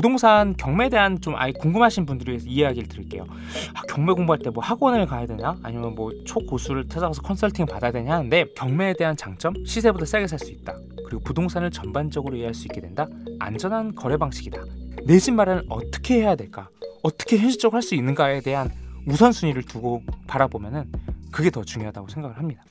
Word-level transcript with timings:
부동산 0.00 0.56
경매에 0.56 0.88
대한 0.88 1.20
좀 1.20 1.34
아예 1.36 1.52
궁금하신 1.52 2.06
분들을 2.06 2.32
위해서 2.32 2.46
이야기를 2.48 2.88
드릴게요. 2.88 3.26
아, 3.74 3.82
경매 3.86 4.14
공부할 4.14 4.38
때 4.38 4.48
뭐 4.48 4.64
학원을 4.64 5.04
가야 5.04 5.26
되냐? 5.26 5.58
아니면 5.62 5.94
뭐 5.94 6.10
초고수를 6.24 6.88
찾아가서 6.88 7.20
컨설팅 7.20 7.66
받아야 7.66 7.92
되냐 7.92 8.14
하는데 8.14 8.46
경매에 8.56 8.94
대한 8.98 9.14
장점 9.14 9.52
시세보다 9.66 10.06
싸게 10.06 10.26
살 10.26 10.38
수 10.38 10.50
있다. 10.52 10.74
그리고 11.06 11.22
부동산을 11.22 11.70
전반적으로 11.70 12.34
이해할 12.36 12.54
수 12.54 12.64
있게 12.66 12.80
된다. 12.80 13.06
안전한 13.38 13.94
거래 13.94 14.16
방식이다. 14.16 14.64
내 15.04 15.18
집 15.18 15.34
마련을 15.34 15.64
어떻게 15.68 16.14
해야 16.22 16.34
될까? 16.34 16.70
어떻게 17.02 17.36
현실적으로 17.36 17.76
할 17.76 17.82
수 17.82 17.94
있는가에 17.94 18.40
대한 18.40 18.70
우선순위를 19.06 19.64
두고 19.64 20.02
바라보면은 20.26 20.90
그게 21.30 21.50
더 21.50 21.62
중요하다고 21.62 22.08
생각을 22.08 22.38
합니다. 22.38 22.64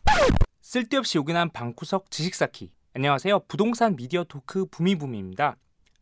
쓸데없이 0.63 1.19
요긴한 1.19 1.51
방구석 1.51 2.09
지식 2.09 2.33
쌓기. 2.33 2.71
안녕하세요. 2.95 3.41
부동산 3.47 3.95
미디어 3.95 4.23
토크 4.23 4.65
부미부미입니다. 4.65 5.57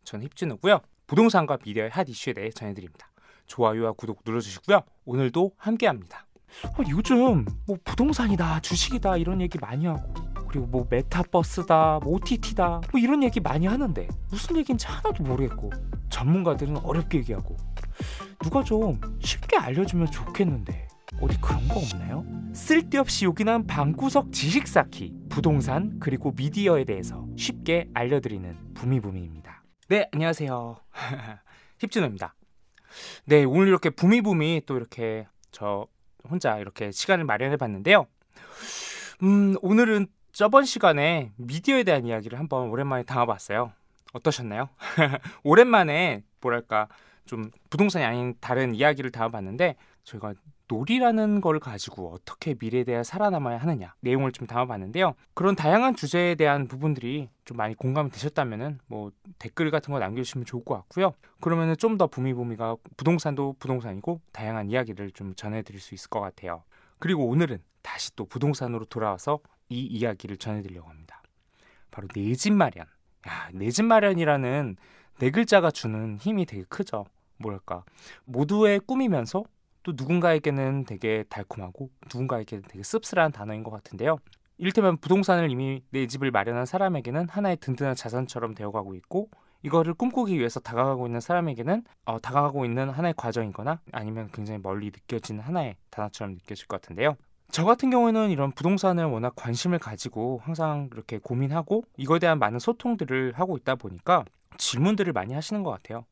저는 0.05 0.25
힙진우고요. 0.27 0.79
부동산과 1.07 1.57
미디어의 1.63 1.89
핫 1.89 2.07
이슈에 2.09 2.33
대해 2.33 2.49
전해드립니다. 2.51 3.09
좋아요와 3.47 3.93
구독 3.93 4.21
눌러주시고요. 4.25 4.81
오늘도 5.05 5.53
함께합니다. 5.57 6.27
어, 6.65 6.83
요즘 6.89 7.45
뭐 7.65 7.77
부동산이다, 7.83 8.59
주식이다 8.59 9.17
이런 9.17 9.41
얘기 9.41 9.57
많이 9.57 9.85
하고 9.85 10.13
그리고 10.49 10.67
뭐 10.67 10.87
메타버스다, 10.89 11.99
뭐 12.03 12.15
OTT다 12.15 12.81
뭐 12.91 12.99
이런 12.99 13.23
얘기 13.23 13.39
많이 13.39 13.67
하는데 13.67 14.07
무슨 14.29 14.57
얘기인지 14.57 14.85
하나도 14.87 15.23
모르겠고 15.23 15.71
전문가들은 16.09 16.77
어렵게 16.77 17.19
얘기하고 17.19 17.55
누가 18.43 18.63
좀 18.63 18.99
쉽게 19.19 19.57
알려주면 19.57 20.07
좋겠는데 20.11 20.87
어디 21.21 21.39
그런 21.39 21.67
거 21.67 21.79
없나요? 21.79 22.25
쓸데없이 22.53 23.25
요긴한 23.25 23.65
방구석 23.65 24.31
지식 24.31 24.67
쌓기 24.67 25.13
부동산 25.29 25.99
그리고 25.99 26.33
미디어에 26.35 26.83
대해서 26.83 27.25
쉽게 27.37 27.89
알려드리는 27.93 28.73
부미부미입니다. 28.73 29.63
네 29.89 30.09
안녕하세요 30.11 30.75
힙진호입니다. 31.79 32.35
네 33.23 33.45
오늘 33.45 33.69
이렇게 33.69 33.89
부미부미 33.89 34.63
또 34.65 34.75
이렇게 34.75 35.25
저 35.51 35.87
혼자 36.29 36.57
이렇게 36.57 36.91
시간을 36.91 37.23
마련해 37.23 37.55
봤는데요. 37.55 38.05
음 39.23 39.55
오늘은 39.61 40.07
저번 40.33 40.65
시간에 40.65 41.31
미디어에 41.37 41.83
대한 41.83 42.05
이야기를 42.05 42.37
한번 42.37 42.69
오랜만에 42.69 43.03
담아봤어요. 43.03 43.71
어떠셨나요? 44.11 44.67
오랜만에 45.45 46.23
뭐랄까 46.41 46.89
좀 47.25 47.49
부동산이 47.69 48.03
아닌 48.03 48.35
다른 48.41 48.75
이야기를 48.75 49.11
담아봤는데 49.11 49.77
저희가 50.03 50.33
놀이라는 50.69 51.41
걸 51.41 51.59
가지고 51.59 52.11
어떻게 52.13 52.55
미래에 52.59 52.83
대해 52.83 53.03
살아남아야 53.03 53.57
하느냐 53.57 53.93
내용을 54.01 54.31
좀 54.31 54.47
담아봤는데요. 54.47 55.13
그런 55.33 55.55
다양한 55.55 55.95
주제에 55.95 56.35
대한 56.35 56.67
부분들이 56.67 57.29
좀 57.45 57.57
많이 57.57 57.73
공감이 57.75 58.09
되셨다면은 58.11 58.79
뭐 58.87 59.11
댓글 59.39 59.71
같은 59.71 59.93
거 59.93 59.99
남겨주시면 59.99 60.45
좋을 60.45 60.63
것 60.65 60.75
같고요. 60.75 61.13
그러면은 61.41 61.75
좀 61.77 61.97
더 61.97 62.07
부미부미가 62.07 62.75
부동산도 62.97 63.55
부동산이고 63.59 64.21
다양한 64.33 64.69
이야기를 64.69 65.11
좀 65.11 65.33
전해드릴 65.35 65.79
수 65.79 65.95
있을 65.95 66.09
것 66.09 66.19
같아요. 66.19 66.63
그리고 66.99 67.25
오늘은 67.27 67.59
다시 67.81 68.15
또 68.15 68.25
부동산으로 68.25 68.85
돌아와서 68.85 69.39
이 69.69 69.81
이야기를 69.85 70.37
전해드리려고 70.37 70.89
합니다. 70.89 71.21
바로 71.91 72.07
내 72.13 72.35
집 72.35 72.53
마련. 72.53 72.85
야, 73.27 73.49
내 73.53 73.69
집 73.71 73.85
마련이라는 73.85 74.75
네 75.19 75.31
글자가 75.31 75.71
주는 75.71 76.17
힘이 76.17 76.45
되게 76.45 76.63
크죠. 76.69 77.05
뭐랄까 77.39 77.83
모두의 78.25 78.79
꿈이면서 78.81 79.43
또 79.87 79.93
누군가에게는 79.95 80.83
되게 80.83 81.23
달콤하고 81.29 81.89
누군가에게는 82.11 82.63
되게 82.67 82.83
씁쓸한 82.83 83.31
단어인 83.31 83.63
것 83.63 83.71
같은데요. 83.71 84.17
이를테면 84.57 84.97
부동산을 84.97 85.49
이미 85.49 85.81
내 85.91 86.07
집을 86.07 86.29
마련한 86.29 86.65
사람에게는 86.65 87.29
하나의 87.29 87.55
든든한 87.57 87.95
자산처럼 87.95 88.53
되어가고 88.53 88.95
있고 88.95 89.29
이거를 89.63 89.93
꿈꾸기 89.93 90.37
위해서 90.37 90.59
다가가고 90.59 91.05
있는 91.07 91.21
사람에게는 91.21 91.85
어, 92.05 92.19
다가가고 92.19 92.65
있는 92.65 92.89
하나의 92.89 93.13
과정이거나 93.15 93.79
아니면 93.93 94.29
굉장히 94.33 94.59
멀리 94.61 94.87
느껴지는 94.87 95.41
하나의 95.41 95.77
단어처럼 95.89 96.33
느껴질 96.33 96.67
것 96.67 96.81
같은데요. 96.81 97.15
저 97.51 97.63
같은 97.63 97.89
경우에는 97.89 98.29
이런 98.29 98.51
부동산을 98.51 99.05
워낙 99.05 99.33
관심을 99.37 99.79
가지고 99.79 100.41
항상 100.43 100.89
이렇게 100.91 101.17
고민하고 101.17 101.85
이거에 101.95 102.19
대한 102.19 102.39
많은 102.39 102.59
소통들을 102.59 103.33
하고 103.39 103.55
있다 103.55 103.75
보니까 103.75 104.25
질문들을 104.57 105.13
많이 105.13 105.33
하시는 105.33 105.63
것 105.63 105.71
같아요. 105.71 106.05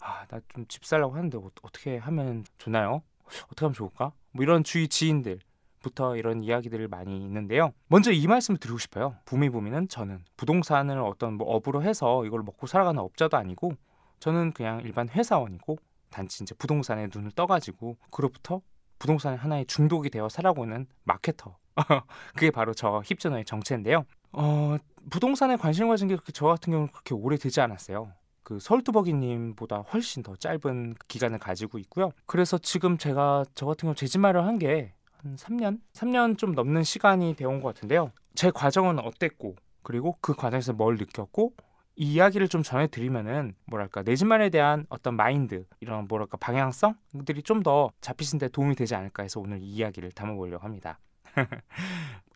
아, 0.00 0.26
나 0.26 0.40
좀 0.48 0.66
집 0.68 0.84
살라고 0.84 1.14
하는데 1.14 1.38
어, 1.38 1.50
어떻게 1.62 1.98
하면 1.98 2.44
좋나요? 2.58 3.02
어떻게 3.46 3.64
하면 3.64 3.74
좋을까? 3.74 4.12
뭐 4.32 4.42
이런 4.42 4.64
주위 4.64 4.88
지인들 4.88 5.40
부터 5.82 6.16
이런 6.16 6.42
이야기들을 6.42 6.88
많이 6.88 7.20
있는데요. 7.24 7.72
먼저 7.88 8.12
이 8.12 8.26
말씀을 8.26 8.58
드리고 8.58 8.78
싶어요. 8.78 9.16
부미부미는 9.24 9.88
저는 9.88 10.24
부동산을 10.36 10.98
어떤 11.00 11.34
뭐 11.34 11.54
업으로 11.54 11.82
해서 11.82 12.24
이걸 12.24 12.42
먹고 12.42 12.66
살아가는 12.66 13.00
업자도 13.00 13.36
아니고 13.36 13.72
저는 14.20 14.52
그냥 14.52 14.80
일반 14.84 15.08
회사원이고 15.08 15.78
단지 16.10 16.44
이제 16.44 16.54
부동산에 16.54 17.08
눈을 17.12 17.32
떠가지고 17.32 17.96
그로부터 18.10 18.62
부동산 18.98 19.34
하나의 19.36 19.66
중독이 19.66 20.10
되어 20.10 20.28
살아오는 20.28 20.86
마케터. 21.02 21.56
그게 22.34 22.50
바로 22.50 22.72
저 22.72 23.02
힙전어의 23.04 23.44
정체인데요. 23.44 24.04
어, 24.32 24.76
부동산에 25.10 25.56
관심 25.56 25.88
가진 25.88 26.06
게 26.06 26.14
그렇게 26.14 26.30
저 26.32 26.46
같은 26.46 26.70
경우는 26.70 26.92
그렇게 26.92 27.14
오래 27.14 27.36
되지 27.36 27.60
않았어요. 27.60 28.12
그 28.42 28.58
서울뚜벅이님보다 28.58 29.78
훨씬 29.92 30.22
더 30.22 30.34
짧은 30.36 30.94
기간을 31.08 31.38
가지고 31.38 31.78
있고요. 31.78 32.10
그래서 32.26 32.58
지금 32.58 32.98
제가 32.98 33.44
저 33.54 33.66
같은 33.66 33.86
경우 33.86 33.94
재집 33.94 34.20
마련한 34.20 34.58
게 34.58 34.92
한 35.22 35.36
3년? 35.36 35.80
3년 35.92 36.36
좀 36.36 36.52
넘는 36.52 36.82
시간이 36.82 37.34
되어 37.34 37.48
온것 37.48 37.74
같은데요. 37.74 38.10
제 38.34 38.50
과정은 38.50 38.98
어땠고 38.98 39.56
그리고 39.82 40.16
그 40.20 40.34
과정에서 40.34 40.72
뭘 40.72 40.96
느꼈고 40.96 41.52
이 41.94 42.14
이야기를 42.14 42.48
좀 42.48 42.62
전해드리면은 42.62 43.54
뭐랄까 43.66 44.02
내 44.02 44.16
집만에 44.16 44.48
대한 44.50 44.86
어떤 44.88 45.14
마인드 45.14 45.64
이런 45.80 46.08
뭐랄까 46.08 46.36
방향성들이 46.38 47.42
좀 47.42 47.62
더 47.62 47.90
잡히신 48.00 48.38
데 48.40 48.48
도움이 48.48 48.74
되지 48.74 48.94
않을까 48.94 49.22
해서 49.22 49.38
오늘 49.38 49.60
이 49.60 49.66
이야기를 49.66 50.10
담아보려고 50.12 50.64
합니다. 50.64 50.98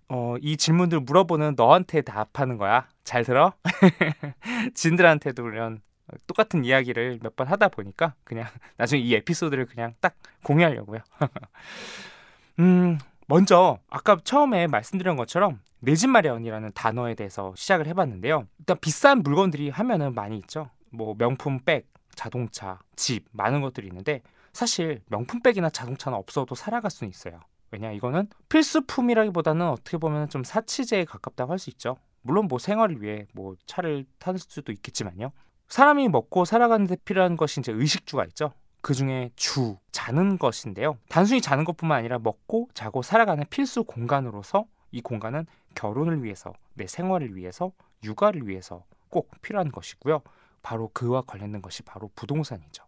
어, 0.08 0.36
이 0.40 0.56
질문들 0.56 1.00
물어보는 1.00 1.54
너한테 1.56 2.02
답하는 2.02 2.58
거야. 2.58 2.86
잘 3.02 3.24
들어? 3.24 3.52
진들한테도 4.74 5.48
이런 5.48 5.80
똑같은 6.26 6.64
이야기를 6.64 7.18
몇 7.22 7.36
번 7.36 7.46
하다 7.48 7.68
보니까 7.68 8.14
그냥 8.24 8.46
나중에 8.78 9.00
이 9.02 9.14
에피소드를 9.14 9.66
그냥 9.66 9.94
딱 10.00 10.14
공유하려고요. 10.44 11.00
음, 12.58 12.98
먼저 13.26 13.78
아까 13.88 14.16
처음에 14.22 14.66
말씀드린 14.66 15.16
것처럼 15.16 15.60
내 15.80 15.94
집 15.94 16.08
마련이라는 16.10 16.72
단어에 16.74 17.14
대해서 17.14 17.52
시작을 17.56 17.86
해봤는데요. 17.88 18.46
일단 18.58 18.76
비싼 18.80 19.22
물건들이 19.22 19.68
하면은 19.70 20.14
많이 20.14 20.38
있죠. 20.38 20.70
뭐 20.90 21.14
명품 21.18 21.60
백, 21.60 21.86
자동차, 22.14 22.78
집 22.96 23.26
많은 23.32 23.60
것들이 23.60 23.86
있는데 23.88 24.22
사실 24.52 25.02
명품 25.08 25.42
백이나 25.42 25.68
자동차는 25.68 26.16
없어도 26.16 26.54
살아갈 26.54 26.90
수는 26.90 27.10
있어요. 27.10 27.40
왜냐 27.70 27.92
이거는 27.92 28.28
필수품이라기보다는 28.48 29.68
어떻게 29.68 29.98
보면 29.98 30.28
좀 30.30 30.44
사치제에 30.44 31.04
가깝다고 31.04 31.52
할 31.52 31.58
수 31.58 31.68
있죠. 31.70 31.98
물론 32.22 32.48
뭐 32.48 32.58
생활을 32.58 33.02
위해 33.02 33.26
뭐 33.34 33.54
차를 33.66 34.06
탈 34.18 34.38
수도 34.38 34.72
있겠지만요. 34.72 35.30
사람이 35.68 36.08
먹고 36.08 36.44
살아가는 36.44 36.86
데 36.86 36.96
필요한 37.04 37.36
것이 37.36 37.60
이제 37.60 37.72
의식주가 37.72 38.24
있죠. 38.26 38.52
그 38.80 38.94
중에 38.94 39.30
주, 39.34 39.76
자는 39.90 40.38
것인데요. 40.38 40.96
단순히 41.08 41.40
자는 41.40 41.64
것뿐만 41.64 41.98
아니라 41.98 42.18
먹고 42.18 42.68
자고 42.72 43.02
살아가는 43.02 43.44
필수 43.50 43.84
공간으로서 43.84 44.66
이 44.92 45.00
공간은 45.00 45.46
결혼을 45.74 46.22
위해서, 46.22 46.52
내 46.74 46.86
생활을 46.86 47.34
위해서, 47.34 47.72
육아를 48.04 48.46
위해서 48.46 48.84
꼭 49.10 49.30
필요한 49.42 49.72
것이고요. 49.72 50.22
바로 50.62 50.90
그와 50.92 51.22
관련된 51.22 51.62
것이 51.62 51.82
바로 51.82 52.10
부동산이죠. 52.14 52.84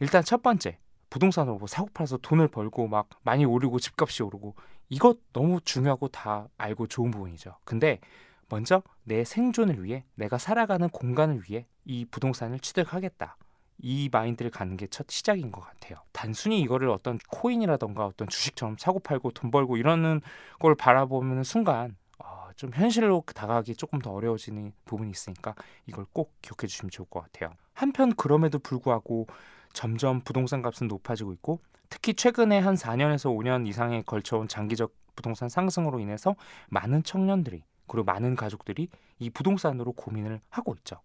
일단 0.00 0.24
첫 0.24 0.42
번째, 0.42 0.78
부동산으로 1.10 1.58
뭐 1.58 1.66
사고 1.66 1.88
팔아서 1.94 2.16
돈을 2.18 2.48
벌고 2.48 2.88
막 2.88 3.08
많이 3.22 3.44
오르고 3.44 3.78
집값이 3.78 4.22
오르고 4.22 4.54
이것 4.88 5.18
너무 5.32 5.60
중요하고 5.60 6.08
다 6.08 6.48
알고 6.56 6.86
좋은 6.86 7.10
부분이죠. 7.10 7.56
근데 7.64 8.00
먼저 8.48 8.82
내 9.04 9.24
생존을 9.24 9.84
위해 9.84 10.04
내가 10.14 10.38
살아가는 10.38 10.88
공간을 10.88 11.42
위해 11.48 11.66
이 11.84 12.04
부동산을 12.10 12.58
취득하겠다. 12.60 13.36
이 13.80 14.08
마인드를 14.10 14.50
갖는 14.50 14.76
게 14.76 14.86
첫 14.90 15.06
시작인 15.10 15.52
것 15.52 15.60
같아요. 15.60 15.98
단순히 16.12 16.60
이거를 16.60 16.88
어떤 16.90 17.18
코인이라던가 17.28 18.06
어떤 18.06 18.28
주식처럼 18.28 18.76
사고 18.78 18.98
팔고 18.98 19.30
돈 19.32 19.50
벌고 19.50 19.76
이러는 19.76 20.20
걸 20.58 20.74
바라보는 20.74 21.44
순간 21.44 21.96
어, 22.18 22.48
좀 22.56 22.70
현실로 22.74 23.22
다가가기 23.34 23.76
조금 23.76 24.00
더 24.00 24.10
어려워지는 24.10 24.72
부분이 24.84 25.10
있으니까 25.10 25.54
이걸 25.86 26.06
꼭 26.12 26.32
기억해 26.42 26.66
주시면 26.66 26.90
좋을 26.90 27.06
것 27.08 27.20
같아요. 27.22 27.52
한편 27.74 28.12
그럼에도 28.16 28.58
불구하고 28.58 29.28
점점 29.72 30.22
부동산 30.22 30.62
값은 30.62 30.88
높아지고 30.88 31.32
있고 31.34 31.60
특히 31.90 32.14
최근에 32.14 32.58
한 32.58 32.74
4년에서 32.74 33.30
5년 33.30 33.66
이상에 33.68 34.02
걸쳐온 34.02 34.48
장기적 34.48 34.92
부동산 35.14 35.48
상승으로 35.48 36.00
인해서 36.00 36.34
많은 36.68 37.02
청년들이 37.04 37.62
그리고 37.88 38.04
많은 38.04 38.36
가족들이 38.36 38.88
이 39.18 39.30
부동산으로 39.30 39.92
고민을 39.92 40.40
하고 40.50 40.74
있죠. 40.78 41.00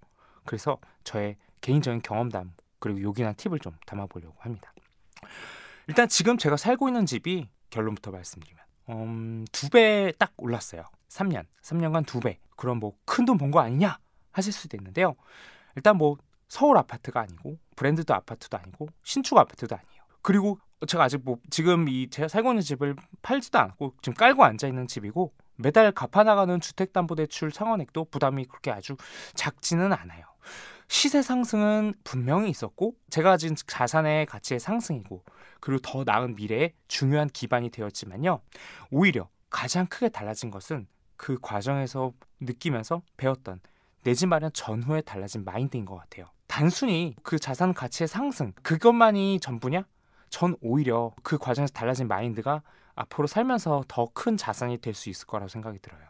그래서 0.46 0.78
저의 1.04 1.38
개인적인 1.62 2.02
경험담 2.02 2.54
그리고 2.80 3.02
요긴한 3.02 3.36
팁을 3.36 3.60
좀 3.60 3.74
담아보려고 3.86 4.36
합니다. 4.40 4.74
일단 5.88 6.08
지금 6.08 6.38
제가 6.38 6.58
살고 6.58 6.88
있는 6.90 7.06
집이 7.06 7.50
결론부터 7.70 8.12
말씀드리면 8.12 8.64
음, 8.90 9.46
두 9.52 9.70
배 9.70 10.12
딱 10.20 10.34
올랐어요. 10.38 10.84
3년, 11.10 11.46
3년간 11.62 12.06
두 12.06 12.20
배. 12.20 12.40
그럼 12.56 12.80
뭐 12.80 12.94
큰 13.06 13.26
돈 13.26 13.38
번 13.38 13.52
거 13.52 13.60
아니냐 13.60 13.98
하실 14.32 14.52
수도 14.54 14.78
있는데요. 14.78 15.16
일단 15.76 15.98
뭐 15.98 16.18
서울 16.48 16.78
아파트가 16.78 17.22
아니고 17.22 17.58
브랜드도 17.76 18.14
아파트도 18.14 18.58
아니고 18.58 18.88
신축 19.04 19.38
아파트도 19.38 19.76
아니에요. 19.76 20.04
그리고 20.22 20.60
제가 20.88 21.06
아직 21.06 21.22
뭐 21.24 21.38
지금 21.50 21.88
이 21.88 22.10
제가 22.10 22.28
살고 22.28 22.52
있는 22.52 22.62
집을 22.62 22.96
팔지도 23.22 23.58
않고 23.60 23.96
지금 24.02 24.16
깔고 24.16 24.44
앉아 24.44 24.68
있는 24.68 24.88
집이고 24.88 25.34
매달 25.56 25.92
갚아나가는 25.92 26.60
주택담보대출 26.60 27.52
상환액도 27.52 28.06
부담이 28.06 28.46
그렇게 28.46 28.72
아주 28.72 28.96
작지는 29.36 29.94
않아요. 29.94 30.26
시세 30.88 31.22
상승은 31.22 31.94
분명히 32.04 32.50
있었고 32.50 32.96
제가 33.10 33.32
가진 33.32 33.56
자산의 33.56 34.26
가치의 34.26 34.60
상승이고 34.60 35.24
그리고 35.60 35.82
더 35.82 36.04
나은 36.04 36.36
미래에 36.36 36.74
중요한 36.88 37.28
기반이 37.30 37.70
되었지만요. 37.70 38.42
오히려 38.92 39.30
가장 39.50 39.86
크게 39.88 40.10
달라진 40.10 40.52
것은 40.52 40.88
그 41.16 41.38
과정에서 41.42 42.12
느끼면서 42.40 43.02
배웠던 43.18 43.62
내 44.04 44.14
집 44.14 44.28
마련 44.28 44.52
전후에 44.54 45.02
달라진 45.02 45.46
마인드인 45.46 45.86
것 45.86 45.96
같아요. 45.96 46.28
단순히 46.48 47.16
그 47.24 47.40
자산 47.40 47.74
가치의 47.74 48.08
상승 48.08 48.52
그것만이 48.62 49.40
전부냐? 49.40 49.86
전 50.30 50.56
오히려 50.62 51.14
그 51.24 51.38
과정에서 51.38 51.72
달라진 51.74 52.08
마인드가 52.08 52.62
앞으로 52.96 53.28
살면서 53.28 53.84
더 53.88 54.08
큰 54.14 54.38
자산이 54.38 54.78
될 54.78 54.94
수 54.94 55.10
있을 55.10 55.26
거라고 55.28 55.48
생각이 55.50 55.80
들어요. 55.80 56.02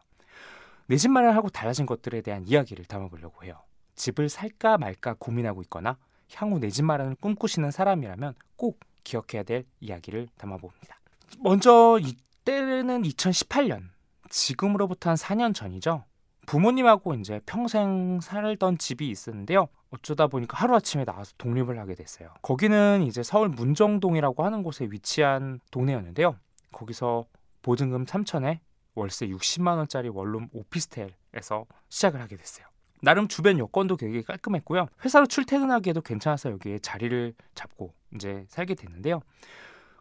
내 0.88 0.98
집 0.98 1.12
마련하고 1.12 1.50
달라진 1.50 1.86
것들에 1.86 2.22
대한 2.22 2.46
이야기를 2.46 2.86
담아보려고 2.86 3.44
해요. 3.46 3.60
집을 3.96 4.28
살까 4.30 4.78
말까 4.78 5.16
고민하고 5.18 5.62
있거나 5.64 5.98
향후 6.36 6.60
내 6.60 6.70
집 6.70 6.84
마련을 6.86 7.16
꿈꾸시는 7.16 7.72
사람이라면 7.72 8.34
꼭 8.58 8.80
기억해야 9.04 9.44
될 9.44 9.66
이야기를 9.80 10.28
담아봅니다. 10.38 11.00
먼저 11.40 11.98
이때는 12.02 13.04
2018년, 13.04 13.90
지금으로부터 14.30 15.10
한 15.10 15.16
4년 15.18 15.54
전이죠. 15.54 16.04
부모님하고 16.46 17.14
이제 17.16 17.40
평생 17.46 18.20
살던 18.22 18.78
집이 18.78 19.10
있었는데요. 19.10 19.68
어쩌다 19.92 20.28
보니까 20.28 20.58
하루아침에 20.58 21.06
나와서 21.06 21.34
독립을 21.38 21.80
하게 21.80 21.96
됐어요. 21.96 22.30
거기는 22.42 23.04
이제 23.08 23.24
서울 23.24 23.48
문정동이라고 23.50 24.44
하는 24.44 24.64
곳에 24.64 24.88
위치한 24.90 25.60
동네였는데요. 25.72 26.36
거기서 26.74 27.26
보증금 27.62 28.04
3천에 28.04 28.60
월세 28.96 29.28
60만 29.28 29.78
원짜리 29.78 30.10
원룸 30.10 30.50
오피스텔에서 30.52 31.66
시작을 31.88 32.20
하게 32.20 32.36
됐어요. 32.36 32.68
나름 33.02 33.28
주변 33.28 33.58
여건도 33.60 33.98
되게 33.98 34.22
깔끔했고요. 34.22 34.88
회사로 35.04 35.26
출퇴근하기에도 35.26 36.02
괜찮아서 36.02 36.52
여기에 36.52 36.80
자리를 36.80 37.34
잡고 37.56 37.94
이제 38.16 38.46
살게 38.48 38.76
됐는데요. 38.76 39.22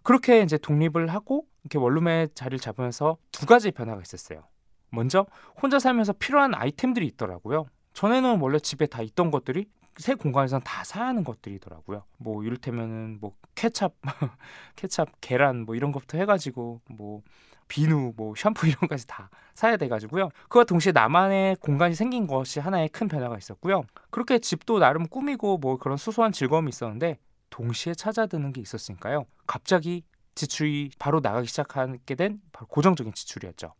그렇게 0.02 0.42
이제 0.42 0.58
독립을 0.58 1.08
하고 1.08 1.46
이렇게 1.62 1.78
원룸에 1.78 2.28
자리를 2.34 2.58
잡으면서 2.58 3.16
두 3.30 3.46
가지 3.46 3.70
변화가 3.70 4.02
있었어요. 4.02 4.44
먼저 4.90 5.26
혼자 5.60 5.78
살면서 5.78 6.12
필요한 6.14 6.54
아이템들이 6.54 7.06
있더라고요. 7.06 7.66
전에는 7.94 8.40
원래 8.40 8.58
집에 8.58 8.86
다 8.86 9.02
있던 9.02 9.30
것들이 9.30 9.66
새 9.96 10.14
공간에서는 10.14 10.62
다 10.64 10.84
사야 10.84 11.06
하는 11.06 11.24
것들이더라고요. 11.24 12.04
뭐 12.18 12.42
이를테면은 12.44 13.18
뭐 13.20 13.34
케찹, 13.54 13.90
케찹, 14.76 15.06
계란 15.20 15.64
뭐 15.64 15.74
이런 15.74 15.92
것부터 15.92 16.18
해가지고 16.18 16.80
뭐 16.88 17.22
비누, 17.68 18.14
뭐 18.16 18.34
샴푸 18.36 18.66
이런 18.68 18.80
것까지 18.80 19.06
다 19.06 19.30
사야 19.54 19.76
돼가지고요. 19.76 20.30
그와 20.48 20.64
동시에 20.64 20.92
나만의 20.92 21.56
공간이 21.56 21.94
생긴 21.94 22.26
것이 22.26 22.60
하나의 22.60 22.88
큰 22.88 23.08
변화가 23.08 23.36
있었고요. 23.38 23.84
그렇게 24.10 24.38
집도 24.38 24.78
나름 24.78 25.06
꾸미고 25.06 25.58
뭐 25.58 25.76
그런 25.76 25.96
소소한 25.96 26.32
즐거움이 26.32 26.68
있었는데 26.68 27.18
동시에 27.50 27.94
찾아드는 27.94 28.52
게 28.52 28.60
있었으니까요. 28.60 29.26
갑자기 29.46 30.04
지출이 30.34 30.90
바로 30.98 31.20
나가기 31.20 31.46
시작하게 31.48 32.14
된 32.14 32.40
바로 32.52 32.66
고정적인 32.66 33.12
지출이었죠. 33.12 33.74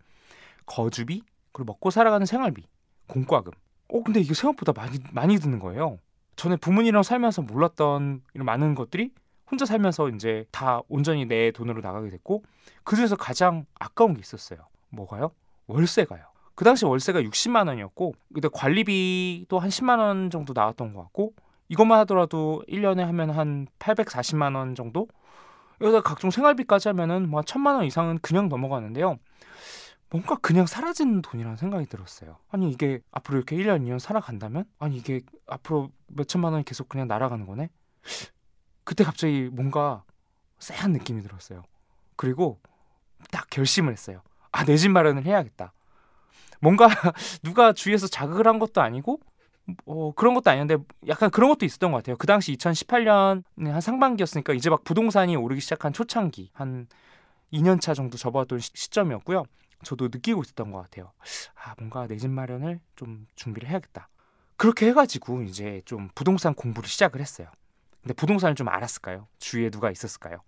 거주비 0.66 1.22
그리고 1.52 1.72
먹고 1.72 1.90
살아가는 1.90 2.26
생활비, 2.26 2.66
공과금. 3.08 3.52
어 3.92 4.02
근데 4.02 4.20
이게 4.20 4.32
생각보다 4.32 4.72
많이 4.74 4.98
많이 5.12 5.38
드는 5.38 5.58
거예요. 5.58 5.98
전에 6.36 6.56
부모님이랑 6.56 7.02
살면서 7.02 7.42
몰랐던 7.42 8.22
이런 8.32 8.46
많은 8.46 8.74
것들이 8.74 9.10
혼자 9.50 9.66
살면서 9.66 10.08
이제 10.08 10.46
다 10.50 10.80
온전히 10.88 11.26
내 11.26 11.50
돈으로 11.50 11.82
나가게 11.82 12.08
됐고 12.08 12.42
그 12.84 12.96
중에서 12.96 13.16
가장 13.16 13.66
아까운 13.78 14.14
게 14.14 14.20
있었어요. 14.20 14.60
뭐가요? 14.88 15.32
월세가요. 15.66 16.24
그 16.54 16.64
당시 16.64 16.86
월세가 16.86 17.20
60만 17.20 17.68
원이었고 17.68 18.14
근데 18.32 18.48
관리비도 18.50 19.58
한 19.58 19.68
10만 19.68 19.98
원 19.98 20.30
정도 20.30 20.54
나왔던 20.54 20.94
것 20.94 21.02
같고 21.02 21.34
이것만 21.68 21.98
하더라도 22.00 22.62
1년에 22.68 23.00
하면 23.00 23.30
한 23.30 23.66
840만 23.78 24.56
원 24.56 24.74
정도 24.74 25.06
여기다 25.82 26.00
각종 26.00 26.30
생활비까지 26.30 26.88
하면은 26.88 27.28
뭐 27.28 27.42
1000만 27.42 27.74
원 27.74 27.84
이상은 27.84 28.18
그냥 28.22 28.48
넘어가는데요. 28.48 29.18
뭔가 30.12 30.36
그냥 30.36 30.66
사라지는 30.66 31.22
돈이라는 31.22 31.56
생각이 31.56 31.86
들었어요. 31.86 32.36
아니 32.50 32.70
이게 32.70 33.00
앞으로 33.12 33.38
이렇게 33.38 33.56
1년 33.56 33.82
2년 33.82 33.98
살아간다면 33.98 34.66
아니 34.78 34.98
이게 34.98 35.22
앞으로 35.46 35.90
몇 36.06 36.28
천만 36.28 36.52
원이 36.52 36.66
계속 36.66 36.90
그냥 36.90 37.08
날아가는 37.08 37.46
거네. 37.46 37.70
그때 38.84 39.04
갑자기 39.04 39.48
뭔가 39.50 40.04
쎄한 40.58 40.92
느낌이 40.92 41.22
들었어요. 41.22 41.62
그리고 42.16 42.60
딱 43.30 43.48
결심을 43.48 43.90
했어요. 43.92 44.20
아, 44.50 44.64
내 44.66 44.76
집 44.76 44.90
마련을 44.90 45.24
해야겠다. 45.24 45.72
뭔가 46.60 46.88
누가 47.42 47.72
주위에서 47.72 48.06
자극을 48.06 48.46
한 48.46 48.58
것도 48.58 48.82
아니고 48.82 49.18
어, 49.86 50.12
그런 50.14 50.34
것도 50.34 50.50
아니었는데 50.50 50.84
약간 51.08 51.30
그런 51.30 51.48
것도 51.48 51.64
있었던 51.64 51.90
것 51.90 51.98
같아요. 51.98 52.16
그 52.18 52.26
당시 52.26 52.52
2018년 52.56 53.44
한 53.64 53.80
상반기였으니까 53.80 54.52
이제 54.52 54.68
막 54.68 54.84
부동산이 54.84 55.36
오르기 55.36 55.62
시작한 55.62 55.94
초창기 55.94 56.50
한 56.52 56.86
2년 57.50 57.80
차 57.80 57.94
정도 57.94 58.18
접어든 58.18 58.58
시점이었고요. 58.58 59.44
저도 59.82 60.08
느끼고 60.12 60.42
있었던 60.42 60.70
것 60.72 60.82
같아요. 60.82 61.12
아, 61.54 61.74
뭔가 61.78 62.06
내 62.06 62.16
집 62.16 62.30
마련을 62.30 62.80
좀 62.96 63.26
준비를 63.34 63.68
해야겠다. 63.68 64.08
그렇게 64.56 64.86
해가지고 64.88 65.42
이제 65.42 65.82
좀 65.84 66.08
부동산 66.14 66.54
공부를 66.54 66.88
시작을 66.88 67.20
했어요. 67.20 67.48
근데 68.02 68.14
부동산을 68.14 68.54
좀 68.54 68.68
알았을까요? 68.68 69.26
주위에 69.38 69.70
누가 69.70 69.90
있었을까요? 69.90 70.38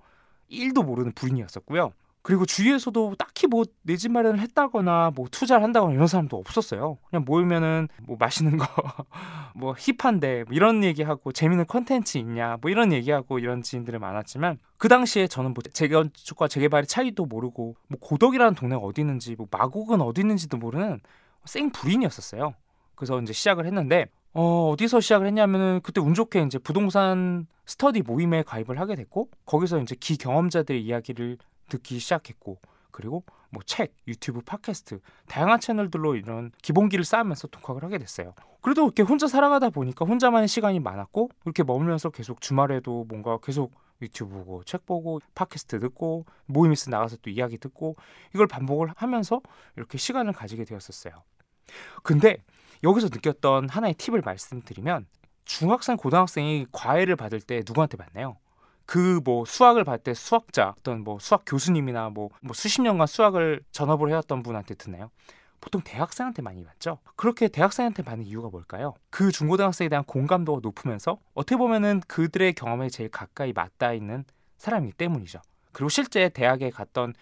1도 0.49 0.83
모르는 0.83 1.13
부인이었었고요. 1.13 1.93
그리고 2.25 2.47
주위에서도 2.47 3.17
딱히 3.19 3.47
뭐 3.47 3.65
내 3.85 3.97
집 3.97 4.11
마련을 4.12 4.41
했다거나 4.41 5.12
뭐 5.15 5.26
투자를 5.31 5.62
한다거나 5.62 5.93
이런 5.93 6.06
사람도 6.06 6.37
없었어요. 6.38 6.97
그냥 7.11 7.25
모이면은 7.26 7.88
뭐 8.03 8.17
맛있는 8.19 8.56
거, 8.56 8.67
뭐 9.55 9.75
힙한데 9.79 10.44
뭐 10.44 10.55
이런 10.55 10.82
얘기하고 10.82 11.32
재밌는 11.32 11.67
컨텐츠 11.67 12.17
있냐 12.19 12.56
뭐 12.62 12.71
이런 12.71 12.93
얘기하고 12.93 13.38
이런 13.38 13.61
지인들이 13.62 13.99
많았지만 13.99 14.59
그 14.79 14.88
당시에 14.88 15.26
저는 15.26 15.53
뭐 15.53 15.62
재건축과 15.73 16.49
재개발의 16.49 16.87
차이도 16.87 17.26
모르고 17.26 17.76
뭐 17.88 17.99
고덕이라는 18.00 18.55
동네가 18.55 18.81
어디 18.81 19.03
있는지 19.03 19.35
뭐 19.37 19.47
마곡은 19.50 20.00
어디 20.00 20.23
있는지도 20.23 20.56
모르는 20.56 21.00
생 21.44 21.71
불인이었었어요. 21.71 22.55
그래서 22.94 23.21
이제 23.21 23.32
시작을 23.35 23.67
했는데 23.67 24.06
어, 24.32 24.71
어디서 24.71 25.00
시작을 25.00 25.26
했냐면은 25.26 25.81
그때 25.82 26.00
운 26.00 26.15
좋게 26.15 26.43
이제 26.43 26.59
부동산 26.59 27.47
스터디 27.67 28.03
모임에 28.03 28.43
가입을 28.43 28.81
하게 28.81 28.94
됐고 28.97 29.28
거기서 29.47 29.78
이제 29.81 29.95
기경험자들의 29.99 30.83
이야기를 30.83 31.38
듣기 31.68 31.99
시작했고 31.99 32.59
그리고 32.90 33.25
뭐 33.50 33.62
책, 33.64 33.94
유튜브, 34.06 34.40
팟캐스트 34.40 35.00
다양한 35.26 35.61
채널들로 35.61 36.16
이런 36.16 36.52
기본기를 36.62 37.04
쌓으면서 37.04 37.49
독학을 37.49 37.83
하게 37.83 37.99
됐어요. 37.99 38.35
그래도 38.61 38.85
이렇게 38.85 39.02
혼자 39.02 39.26
살아가다 39.26 39.71
보니까 39.71 40.04
혼자만의 40.04 40.49
시간이 40.49 40.80
많았고 40.80 41.30
이렇게 41.44 41.62
머물면서 41.62 42.11
계속 42.11 42.40
주말에도 42.40 43.04
뭔가 43.09 43.38
계속 43.42 43.73
유튜브 44.02 44.35
보고 44.35 44.64
책 44.64 44.87
보고 44.87 45.21
팟캐스트 45.35 45.80
듣고 45.80 46.26
모임 46.47 46.73
있어 46.73 46.90
나가서 46.90 47.16
또 47.23 47.30
이야기 47.30 47.59
듣고 47.59 47.97
이걸 48.35 48.47
반복을 48.47 48.90
하면서 48.97 49.40
이렇게 49.76 49.99
시간을 49.99 50.33
가지게 50.33 50.64
되었었어요. 50.64 51.23
근데 52.02 52.38
여기서 52.83 53.09
느꼈던 53.09 53.68
하나의 53.68 53.94
팁을 53.94 54.23
말씀드리면 54.23 55.06
중학생, 55.44 55.97
고등학생이 55.97 56.66
과외를 56.73 57.16
받을 57.16 57.40
때 57.40 57.62
누구한테 57.66 57.97
받나요? 57.97 58.37
그 58.87 59.21
뭐 59.25 59.45
수학을 59.45 59.85
받을 59.85 60.03
때 60.03 60.14
수학자 60.14 60.75
어떤 60.79 61.03
뭐 61.03 61.19
수학 61.19 61.45
교수님이나 61.47 62.11
뭐, 62.11 62.31
뭐 62.41 62.53
수십 62.55 62.83
년간 62.83 63.07
수학을 63.07 63.62
전업을 63.73 64.11
해왔던 64.11 64.43
분한테 64.43 64.75
듣나요? 64.75 65.11
보통 65.61 65.81
대학생한테 65.83 66.43
많이 66.43 66.62
받죠. 66.62 66.99
그렇게 67.17 67.49
대학생한테 67.49 68.03
받는 68.03 68.26
이유가 68.26 68.50
뭘까요? 68.50 68.95
그 69.09 69.33
중고등학생에 69.33 69.88
대한 69.88 70.05
공감도가 70.05 70.61
높으면서 70.62 71.19
어떻게 71.33 71.57
보면은 71.57 72.00
그들의 72.07 72.53
경험에 72.53 72.91
제일 72.91 73.09
가까이 73.09 73.55
맞닿아 73.55 73.95
있는 73.95 74.25
사람이기 74.59 74.95
때문이죠. 74.97 75.41
그리고 75.73 75.88
실제 75.88 76.29
대학에 76.29 76.69
갔던 76.71 77.14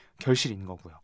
있는 0.54 0.66
거고요. 0.66 0.95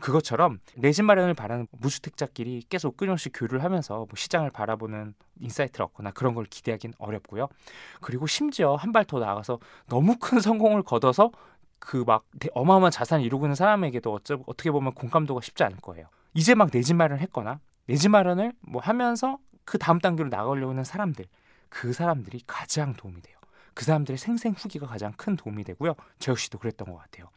그것처럼 0.00 0.58
내 0.76 0.92
집 0.92 1.02
마련을 1.04 1.34
바라는 1.34 1.66
무주택자끼리 1.72 2.64
계속 2.68 2.96
끊임없이 2.96 3.30
교류를 3.30 3.62
하면서 3.64 3.96
뭐 3.98 4.08
시장을 4.14 4.50
바라보는 4.50 5.14
insight를 5.40 5.84
얻거나 5.86 6.10
그런 6.12 6.34
걸 6.34 6.44
기대하기는 6.46 6.94
어렵고요. 6.98 7.48
그리고 8.00 8.26
심지어 8.26 8.74
한 8.76 8.92
발 8.92 9.04
더 9.04 9.18
나아가서 9.18 9.58
너무 9.88 10.16
큰 10.18 10.40
성공을 10.40 10.82
거둬서 10.82 11.30
그 11.78 12.04
막 12.06 12.24
어마어마한 12.54 12.90
자산을 12.90 13.24
이루고 13.24 13.46
있는 13.46 13.54
사람에게도 13.54 14.12
어쩌, 14.12 14.38
어떻게 14.46 14.70
보면 14.70 14.92
공감도가 14.94 15.40
쉽지 15.42 15.64
않을 15.64 15.78
거예요. 15.78 16.06
이제 16.34 16.54
막 16.54 16.70
내 16.72 16.80
집 16.82 16.94
마련을 16.96 17.20
했거나 17.22 17.60
내 17.86 17.96
집 17.96 18.08
마련을 18.10 18.52
뭐 18.60 18.80
하면서 18.82 19.38
그 19.64 19.78
다음 19.78 19.98
단계로 19.98 20.28
나가려고 20.30 20.70
하는 20.70 20.84
사람들 20.84 21.26
그 21.68 21.92
사람들이 21.92 22.42
가장 22.46 22.94
도움이 22.94 23.20
돼요. 23.22 23.36
그 23.74 23.84
사람들의 23.84 24.16
생생 24.18 24.52
후기가 24.52 24.86
가장 24.86 25.12
큰 25.16 25.36
도움이 25.36 25.64
되고요. 25.64 25.94
저 26.20 26.32
역시도 26.32 26.58
그랬던 26.58 26.90
것 26.92 26.96
같아요. 26.98 27.28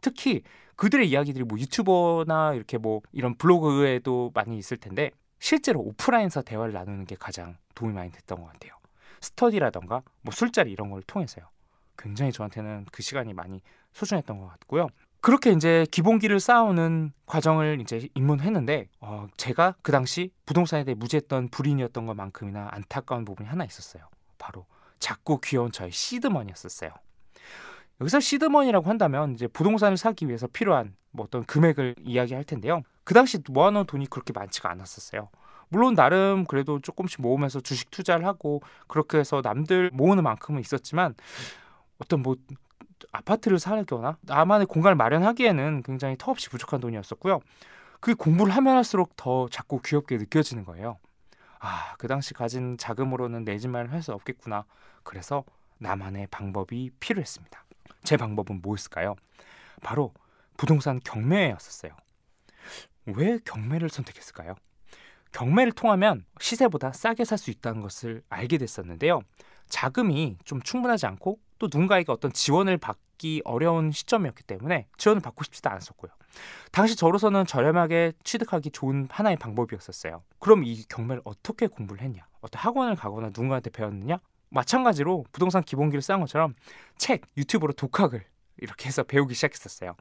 특히 0.00 0.42
그들의 0.80 1.10
이야기들이 1.10 1.44
뭐 1.44 1.58
유튜버나 1.58 2.54
이렇게 2.54 2.78
뭐 2.78 3.02
이런 3.12 3.34
블로그에도 3.34 4.30
많이 4.32 4.56
있을 4.56 4.78
텐데 4.78 5.10
실제로 5.38 5.78
오프라인에서 5.80 6.40
대화를 6.40 6.72
나누는 6.72 7.04
게 7.04 7.16
가장 7.20 7.58
도움이 7.74 7.92
많이 7.92 8.10
됐던 8.10 8.40
것 8.40 8.46
같아요. 8.46 8.72
스터디라던가 9.20 10.00
뭐 10.22 10.32
술자리 10.32 10.72
이런 10.72 10.88
걸 10.88 11.02
통해서요. 11.02 11.44
굉장히 11.98 12.32
저한테는 12.32 12.86
그 12.92 13.02
시간이 13.02 13.34
많이 13.34 13.60
소중했던 13.92 14.38
것 14.38 14.48
같고요. 14.48 14.88
그렇게 15.20 15.52
이제 15.52 15.86
기본기를 15.90 16.40
쌓아오는 16.40 17.12
과정을 17.26 17.82
이제 17.82 18.08
입문했는데 18.14 18.88
어, 19.00 19.26
제가 19.36 19.74
그 19.82 19.92
당시 19.92 20.30
부동산에 20.46 20.84
대해 20.84 20.94
무지했던 20.94 21.48
불인이었던 21.48 22.06
것만큼이나 22.06 22.70
안타까운 22.72 23.26
부분이 23.26 23.46
하나 23.46 23.66
있었어요. 23.66 24.08
바로 24.38 24.64
작고 24.98 25.42
귀여운 25.42 25.72
저의 25.72 25.92
시드머니였었어요. 25.92 26.90
여기서 28.00 28.20
시드머니라고 28.20 28.88
한다면 28.88 29.34
이제 29.34 29.46
부동산을 29.46 29.96
사기 29.96 30.26
위해서 30.26 30.46
필요한 30.46 30.94
뭐 31.10 31.26
어떤 31.26 31.44
금액을 31.44 31.96
이야기할 32.02 32.44
텐데요. 32.44 32.82
그 33.04 33.14
당시 33.14 33.38
모아놓은 33.48 33.86
돈이 33.86 34.06
그렇게 34.06 34.32
많지가 34.32 34.70
않았었어요. 34.70 35.28
물론 35.68 35.94
나름 35.94 36.44
그래도 36.44 36.80
조금씩 36.80 37.20
모으면서 37.22 37.60
주식 37.60 37.90
투자를 37.90 38.26
하고 38.26 38.62
그렇게 38.88 39.18
해서 39.18 39.40
남들 39.44 39.90
모으는 39.92 40.22
만큼은 40.24 40.60
있었지만 40.60 41.14
어떤 41.98 42.22
뭐 42.22 42.36
아파트를 43.12 43.58
사거나 43.58 44.16
나만의 44.22 44.66
공간을 44.66 44.96
마련하기에는 44.96 45.82
굉장히 45.82 46.16
턱없이 46.18 46.48
부족한 46.48 46.80
돈이었었고요. 46.80 47.40
그 48.00 48.14
공부를 48.14 48.54
하면 48.56 48.76
할수록 48.76 49.14
더 49.16 49.48
자꾸 49.48 49.80
귀엽게 49.84 50.16
느껴지는 50.16 50.64
거예요. 50.64 50.98
아, 51.58 51.94
그 51.98 52.08
당시 52.08 52.32
가진 52.34 52.78
자금으로는 52.78 53.44
내 53.44 53.58
집 53.58 53.68
마련할 53.68 54.02
수 54.02 54.12
없겠구나. 54.12 54.64
그래서 55.02 55.44
나만의 55.78 56.28
방법이 56.30 56.90
필요했습니다. 56.98 57.64
제 58.02 58.16
방법은 58.16 58.60
뭐였을까요? 58.62 59.16
바로 59.82 60.12
부동산 60.56 61.00
경매였었어요. 61.04 61.92
왜 63.06 63.38
경매를 63.44 63.88
선택했을까요? 63.88 64.54
경매를 65.32 65.72
통하면 65.72 66.24
시세보다 66.40 66.92
싸게 66.92 67.24
살 67.24 67.38
수 67.38 67.50
있다는 67.50 67.80
것을 67.82 68.22
알게 68.28 68.58
됐었는데요. 68.58 69.20
자금이 69.68 70.36
좀 70.44 70.60
충분하지 70.60 71.06
않고 71.06 71.38
또 71.58 71.66
누군가에게 71.66 72.10
어떤 72.10 72.32
지원을 72.32 72.76
받기 72.78 73.42
어려운 73.44 73.92
시점이었기 73.92 74.42
때문에 74.42 74.86
지원을 74.96 75.22
받고 75.22 75.44
싶지도 75.44 75.70
않았었고요. 75.70 76.10
당시 76.72 76.96
저로서는 76.96 77.46
저렴하게 77.46 78.12
취득하기 78.24 78.70
좋은 78.72 79.06
하나의 79.10 79.36
방법이었었어요. 79.36 80.22
그럼 80.40 80.64
이 80.64 80.82
경매를 80.84 81.22
어떻게 81.24 81.66
공부를 81.68 82.02
했냐? 82.02 82.26
어떤 82.40 82.60
학원을 82.60 82.96
가거나 82.96 83.28
누군가한테 83.28 83.70
배웠느냐? 83.70 84.18
마찬가지로 84.50 85.24
부동산 85.32 85.62
기본기를 85.62 86.02
쌓은 86.02 86.20
것처럼 86.20 86.54
책, 86.98 87.22
유튜브로 87.36 87.72
독학을 87.72 88.24
이렇게 88.58 88.86
해서 88.86 89.02
배우기 89.02 89.34
시작했었어요. 89.34 89.94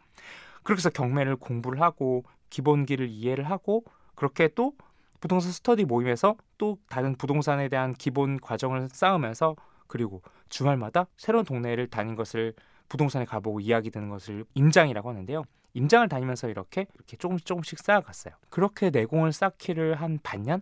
그렇게 0.63 0.79
해서 0.79 0.89
경매를 0.89 1.37
공부를 1.37 1.81
하고 1.81 2.23
기본기를 2.49 3.07
이해를 3.07 3.49
하고 3.49 3.83
그렇게 4.15 4.49
또 4.49 4.73
부동산 5.21 5.51
스터디 5.51 5.85
모임에서 5.85 6.35
또 6.57 6.77
다른 6.89 7.15
부동산에 7.15 7.69
대한 7.69 7.93
기본 7.93 8.39
과정을 8.39 8.89
쌓으면서 8.91 9.55
그리고 9.87 10.21
주말마다 10.49 11.07
새로운 11.17 11.45
동네를 11.45 11.87
다닌 11.87 12.15
것을 12.15 12.53
부동산에 12.89 13.25
가보고 13.25 13.59
이야기 13.59 13.91
되는 13.91 14.09
것을 14.09 14.45
임장이라고 14.53 15.09
하는데요. 15.09 15.43
임장을 15.73 16.07
다니면서 16.09 16.49
이렇게 16.49 16.87
이렇게 16.95 17.17
조금씩 17.17 17.45
조금씩 17.45 17.79
쌓아갔어요. 17.79 18.33
그렇게 18.49 18.89
내공을 18.89 19.31
쌓기를 19.31 19.95
한 19.95 20.19
반년 20.23 20.61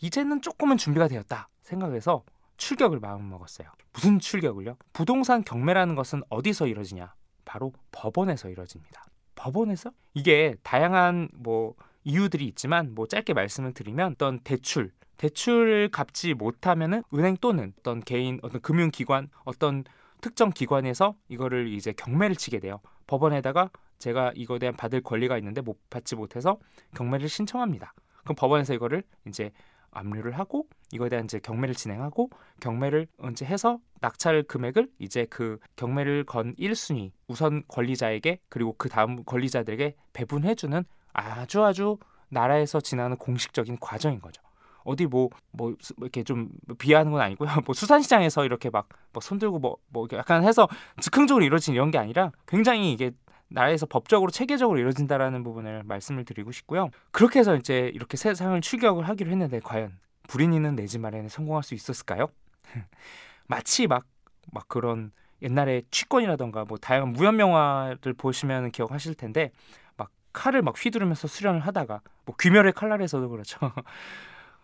이제는 0.00 0.42
조금은 0.42 0.76
준비가 0.76 1.08
되었다 1.08 1.48
생각해서 1.62 2.22
출격을 2.58 3.00
마음 3.00 3.30
먹었어요. 3.30 3.68
무슨 3.94 4.18
출격을요? 4.18 4.76
부동산 4.92 5.42
경매라는 5.42 5.94
것은 5.94 6.22
어디서 6.28 6.66
이루어지냐? 6.66 7.14
바로 7.44 7.72
법원에서 7.92 8.50
이루어집니다. 8.50 9.06
법원에서 9.34 9.90
이게 10.12 10.56
다양한 10.62 11.28
뭐 11.32 11.74
이유들이 12.04 12.46
있지만 12.48 12.94
뭐 12.94 13.06
짧게 13.06 13.32
말씀을 13.32 13.72
드리면 13.72 14.12
어떤 14.12 14.40
대출 14.40 14.90
대출을 15.16 15.88
갚지 15.88 16.34
못하면은 16.34 17.02
은행 17.12 17.36
또는 17.40 17.72
어떤 17.78 18.00
개인 18.00 18.38
어떤 18.42 18.60
금융기관 18.60 19.28
어떤 19.44 19.84
특정 20.20 20.50
기관에서 20.50 21.16
이거를 21.28 21.68
이제 21.68 21.92
경매를 21.92 22.36
치게 22.36 22.60
돼요. 22.60 22.80
법원에다가 23.06 23.70
제가 23.98 24.32
이거에 24.34 24.58
대한 24.58 24.76
받을 24.76 25.00
권리가 25.00 25.38
있는데 25.38 25.60
못 25.60 25.90
받지 25.90 26.14
못해서 26.14 26.58
경매를 26.94 27.28
신청합니다. 27.28 27.94
그럼 28.22 28.36
법원에서 28.36 28.74
이거를 28.74 29.02
이제 29.26 29.50
압류를 29.90 30.38
하고 30.38 30.66
이거에 30.92 31.08
대한 31.08 31.24
이제 31.24 31.38
경매를 31.38 31.74
진행하고 31.74 32.30
경매를 32.60 33.06
이제 33.30 33.44
해서 33.44 33.78
낙찰 34.00 34.42
금액을 34.42 34.88
이제 34.98 35.26
그 35.28 35.58
경매를 35.76 36.24
건 36.24 36.54
1순위 36.56 37.10
우선 37.26 37.62
권리자에게 37.68 38.40
그리고 38.48 38.74
그 38.78 38.88
다음 38.88 39.24
권리자들에게 39.24 39.94
배분해 40.12 40.54
주는 40.54 40.84
아주 41.12 41.64
아주 41.64 41.98
나라에서 42.28 42.80
지나는 42.80 43.16
공식적인 43.16 43.78
과정인 43.80 44.20
거죠. 44.20 44.42
어디 44.84 45.06
뭐뭐 45.06 45.30
뭐 45.52 45.74
이렇게 45.98 46.22
좀 46.22 46.50
비하하는 46.78 47.12
건 47.12 47.20
아니고요. 47.20 47.48
뭐 47.66 47.74
수산시장에서 47.74 48.44
이렇게 48.44 48.70
막 48.70 48.88
뭐 49.12 49.20
손들고 49.20 49.58
뭐뭐 49.58 50.08
약간 50.12 50.44
해서 50.44 50.68
즉흥적으로 51.00 51.44
이루어진 51.44 51.74
이런 51.74 51.90
게 51.90 51.98
아니라 51.98 52.30
굉장히 52.46 52.92
이게 52.92 53.10
나라에서 53.50 53.86
법적으로 53.86 54.30
체계적으로 54.30 54.78
이루어진다라는 54.78 55.42
부분을 55.42 55.82
말씀을 55.84 56.24
드리고 56.24 56.52
싶고요. 56.52 56.90
그렇게 57.12 57.38
해서 57.40 57.56
이제 57.56 57.90
이렇게 57.94 58.16
세상을 58.16 58.60
출격을 58.60 59.08
하기로 59.08 59.30
했는데 59.30 59.60
과연 59.60 59.92
불인이는 60.28 60.76
내 60.76 60.86
집 60.86 61.00
마련에 61.00 61.28
성공할 61.28 61.62
수 61.62 61.74
있었을까요? 61.74 62.28
마치 63.46 63.86
막 63.86 64.04
막 64.52 64.66
그런 64.68 65.12
옛날에 65.42 65.82
취권이라던가 65.90 66.64
뭐 66.64 66.78
다양한 66.78 67.12
무협 67.12 67.38
영화를 67.38 68.14
보시면 68.16 68.70
기억하실 68.72 69.14
텐데 69.14 69.50
막 69.96 70.10
칼을 70.32 70.62
막 70.62 70.74
휘두르면서 70.76 71.28
수련을 71.28 71.60
하다가 71.60 72.00
뭐 72.24 72.34
귀멸의 72.40 72.72
칼날에서도 72.72 73.28
그렇죠. 73.28 73.58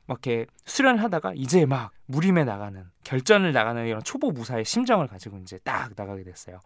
막 0.07 0.27
이렇게 0.27 0.47
수련을 0.67 1.03
하다가 1.03 1.33
이제 1.35 1.65
막 1.67 1.93
무림에 2.07 2.45
나가는 2.45 2.85
결전을 3.05 3.53
나가는 3.53 3.87
이런 3.87 4.03
초보 4.03 4.31
무사의 4.33 4.65
심정을 4.65 5.07
가지고 5.07 5.39
이제 5.39 5.59
딱 5.65 5.93
나가게 5.97 6.25
됐어요. 6.25 6.61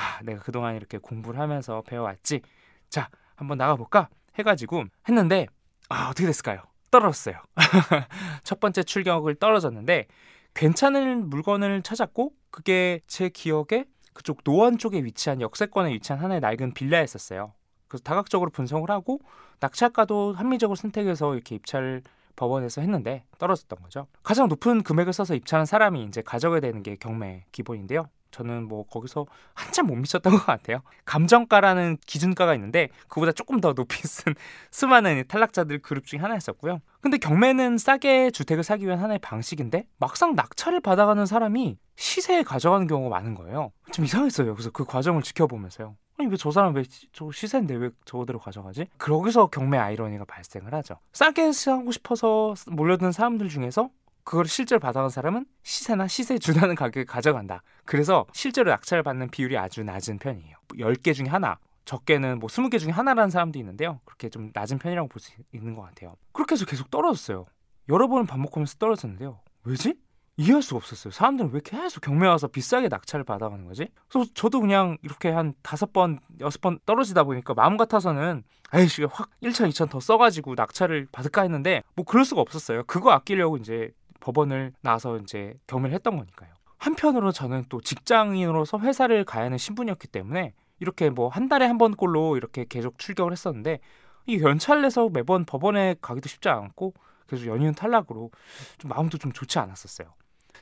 아, 0.00 0.22
내가 0.22 0.40
그동안 0.40 0.76
이렇게 0.76 0.96
공부를 0.96 1.38
하면서 1.38 1.82
배워왔지. 1.82 2.40
자, 2.88 3.10
한번 3.36 3.58
나가볼까? 3.58 4.08
해가지고 4.38 4.84
했는데 5.08 5.46
아 5.90 6.08
어떻게 6.08 6.26
됐을까요? 6.26 6.62
떨어졌어요. 6.90 7.36
첫 8.42 8.58
번째 8.60 8.82
출격을 8.82 9.34
떨어졌는데 9.34 10.06
괜찮은 10.54 11.28
물건을 11.28 11.82
찾았고 11.82 12.32
그게 12.50 13.00
제 13.06 13.28
기억에 13.28 13.84
그쪽 14.14 14.42
노원 14.42 14.78
쪽에 14.78 15.04
위치한 15.04 15.40
역세권에 15.40 15.92
위치한 15.92 16.22
하나의 16.22 16.40
낡은 16.40 16.72
빌라였었어요. 16.74 17.52
그래서 17.86 18.02
다각적으로 18.02 18.50
분석을 18.50 18.90
하고 18.90 19.20
낙찰가도 19.60 20.34
합리적으로 20.34 20.76
선택해서 20.76 21.34
이렇게 21.34 21.56
입찰을 21.56 22.02
법원에서 22.36 22.80
했는데 22.80 23.24
떨어졌던 23.38 23.80
거죠. 23.82 24.06
가장 24.22 24.48
높은 24.48 24.82
금액을 24.82 25.12
써서 25.12 25.34
입찰한 25.34 25.66
사람이 25.66 26.04
이제 26.04 26.22
가져가야 26.22 26.60
되는 26.60 26.82
게 26.82 26.96
경매 26.96 27.44
기본인데요. 27.52 28.08
저는 28.30 28.68
뭐 28.68 28.84
거기서 28.86 29.26
한참 29.54 29.86
못 29.86 29.96
미쳤던 29.96 30.32
것 30.38 30.46
같아요. 30.46 30.82
감정가라는 31.04 31.98
기준가가 32.06 32.54
있는데 32.54 32.88
그보다 33.08 33.32
조금 33.32 33.60
더 33.60 33.72
높이 33.74 34.00
쓴 34.06 34.34
수많은 34.70 35.24
탈락자들 35.28 35.80
그룹 35.82 36.06
중에 36.06 36.20
하나였었고요. 36.20 36.80
근데 37.00 37.18
경매는 37.18 37.78
싸게 37.78 38.30
주택을 38.30 38.62
사기 38.62 38.86
위한 38.86 38.98
하나의 38.98 39.18
방식인데 39.20 39.86
막상 39.98 40.34
낙찰을 40.34 40.80
받아가는 40.80 41.24
사람이 41.26 41.78
시세에 41.96 42.42
가져가는 42.42 42.86
경우가 42.86 43.14
많은 43.16 43.34
거예요. 43.34 43.72
좀 43.92 44.04
이상했어요. 44.04 44.54
그래서 44.54 44.70
그 44.70 44.84
과정을 44.84 45.22
지켜보면서요. 45.22 45.96
아니 46.18 46.28
왜 46.28 46.36
저 46.36 46.50
사람 46.50 46.74
왜 46.74 46.84
저 47.12 47.30
시세인데 47.32 47.74
왜 47.76 47.90
저거대로 48.04 48.38
가져가지? 48.38 48.86
그러기서 48.98 49.46
경매 49.46 49.78
아이러니가 49.78 50.24
발생을 50.26 50.74
하죠. 50.74 50.96
싸게 51.14 51.52
사고 51.52 51.90
싶어서 51.92 52.54
몰려드는 52.70 53.12
사람들 53.12 53.48
중에서 53.48 53.88
그걸 54.24 54.46
실제로 54.46 54.78
받아간 54.78 55.10
사람은 55.10 55.46
시세나 55.62 56.08
시세 56.08 56.38
주다는 56.38 56.74
가격에 56.74 57.04
가져간다. 57.04 57.62
그래서 57.84 58.26
실제로 58.32 58.70
낙찰을 58.70 59.02
받는 59.02 59.30
비율이 59.30 59.56
아주 59.58 59.82
낮은 59.82 60.18
편이에요. 60.18 60.56
10개 60.78 61.14
중에 61.14 61.26
하나, 61.26 61.58
적게는 61.84 62.38
뭐 62.38 62.48
20개 62.48 62.78
중에 62.78 62.90
하나라는 62.90 63.30
사람도 63.30 63.58
있는데요. 63.58 64.00
그렇게 64.04 64.28
좀 64.28 64.50
낮은 64.54 64.78
편이라고 64.78 65.08
볼 65.08 65.20
수 65.20 65.32
있는 65.52 65.74
것 65.74 65.82
같아요. 65.82 66.14
그렇게 66.32 66.54
해서 66.54 66.64
계속 66.64 66.90
떨어졌어요. 66.90 67.46
여러 67.88 68.06
번을 68.08 68.26
반복하면서 68.26 68.76
떨어졌는데요. 68.78 69.40
왜지? 69.64 69.94
이해할 70.36 70.62
수가 70.62 70.78
없었어요. 70.78 71.10
사람들은 71.10 71.50
왜 71.52 71.60
계속 71.62 72.00
경매 72.00 72.26
와서 72.26 72.46
비싸게 72.46 72.88
낙찰을 72.88 73.24
받아가는 73.24 73.66
거지? 73.66 73.88
그래서 74.08 74.30
저도 74.32 74.60
그냥 74.60 74.96
이렇게 75.02 75.28
한 75.28 75.52
다섯 75.62 75.92
번, 75.92 76.20
여섯 76.40 76.60
번 76.62 76.78
떨어지다 76.86 77.24
보니까 77.24 77.52
마음 77.52 77.76
같아서는 77.76 78.44
아이씨 78.70 79.02
확 79.04 79.28
1천, 79.42 79.68
2천 79.68 79.90
더 79.90 80.00
써가지고 80.00 80.54
낙찰을 80.54 81.08
받을까 81.12 81.42
했는데 81.42 81.82
뭐 81.94 82.04
그럴 82.06 82.24
수가 82.24 82.40
없었어요. 82.40 82.84
그거 82.84 83.10
아끼려고 83.10 83.56
이제 83.58 83.90
법원을 84.20 84.72
나서 84.82 85.16
이제 85.18 85.54
경매를 85.66 85.94
했던 85.94 86.16
거니까요. 86.16 86.50
한편으로 86.78 87.32
저는 87.32 87.64
또 87.68 87.80
직장인으로서 87.80 88.78
회사를 88.78 89.24
가야 89.24 89.44
하는 89.44 89.58
신분이었기 89.58 90.08
때문에 90.08 90.54
이렇게 90.78 91.10
뭐 91.10 91.28
한 91.28 91.48
달에 91.48 91.66
한 91.66 91.76
번꼴로 91.78 92.36
이렇게 92.36 92.64
계속 92.68 92.98
출격을 92.98 93.32
했었는데 93.32 93.80
이 94.26 94.40
연차를 94.40 94.82
내서 94.82 95.08
매번 95.10 95.44
법원에 95.44 95.96
가기도 96.00 96.28
쉽지 96.28 96.48
않고 96.48 96.94
그래서 97.26 97.46
연이은 97.46 97.74
탈락으로 97.74 98.30
좀 98.78 98.88
마음도 98.88 99.18
좀 99.18 99.32
좋지 99.32 99.58
않았었어요. 99.58 100.12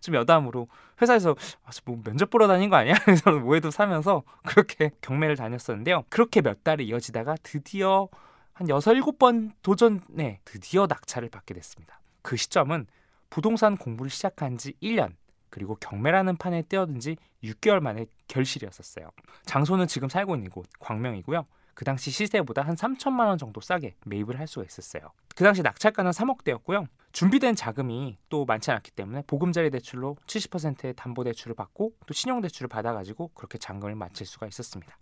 좀 0.01 0.15
여담으로 0.15 0.69
회사에서 1.01 1.35
아, 1.65 1.71
뭐 1.85 2.01
면접 2.05 2.31
보러 2.31 2.47
다닌 2.47 2.69
거 2.71 2.77
아니야? 2.77 2.95
그래서 3.05 3.31
뭐해도 3.33 3.71
사면서 3.71 4.23
그렇게 4.45 4.91
경매를 5.01 5.37
다녔었는데요. 5.37 6.05
그렇게 6.09 6.41
몇 6.41 6.63
달이 6.63 6.87
이어지다가 6.87 7.37
드디어 7.43 8.09
한 8.53 8.69
여섯 8.69 8.93
일곱 8.93 9.19
번 9.19 9.53
도전에 9.63 10.41
드디어 10.45 10.87
낙찰을 10.89 11.31
받게 11.31 11.55
됐습니다. 11.55 12.01
그 12.23 12.37
시점은 12.37 12.87
부동산 13.31 13.77
공부를 13.77 14.11
시작한 14.11 14.57
지 14.59 14.75
1년, 14.83 15.15
그리고 15.51 15.77
경매라는 15.77 16.37
판에 16.37 16.63
뛰어든 16.63 17.01
지 17.01 17.17
6개월 17.43 17.81
만에 17.81 18.07
결실이었었어요. 18.29 19.11
장소는 19.45 19.87
지금 19.87 20.09
살고 20.09 20.35
있는 20.37 20.51
곳 20.51 20.67
광명이고요. 20.79 21.47
그 21.75 21.85
당시 21.85 22.11
시세보다 22.11 22.63
한 22.63 22.75
3천만 22.75 23.29
원 23.29 23.39
정도 23.39 23.61
싸게 23.61 23.95
매입을 24.05 24.39
할 24.39 24.49
수가 24.49 24.67
있었어요. 24.67 25.13
그 25.37 25.45
당시 25.45 25.63
낙찰가는 25.63 26.11
3억대였고요. 26.11 26.89
준비된 27.13 27.55
자금이 27.55 28.19
또 28.29 28.45
많지 28.45 28.71
않았기 28.73 28.91
때문에 28.91 29.23
보금자리 29.27 29.71
대출로 29.71 30.17
70%의 30.27 30.95
담보 30.95 31.25
대출을 31.25 31.55
받고 31.55 31.93
또 32.05 32.15
신용 32.15 32.41
대출을 32.41 32.69
받아가지고 32.69 33.29
그렇게 33.29 33.59
잔금을 33.59 33.95
마칠 33.95 34.27
수가 34.27 34.49
있었습니다. 34.49 34.99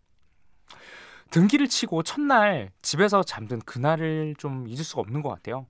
등기를 1.31 1.67
치고 1.67 2.03
첫날 2.03 2.71
집에서 2.83 3.23
잠든 3.23 3.61
그날을 3.61 4.35
좀 4.39 4.69
잊을 4.69 4.85
수가 4.85 5.01
없는 5.01 5.23
것 5.23 5.31
같아요. 5.31 5.67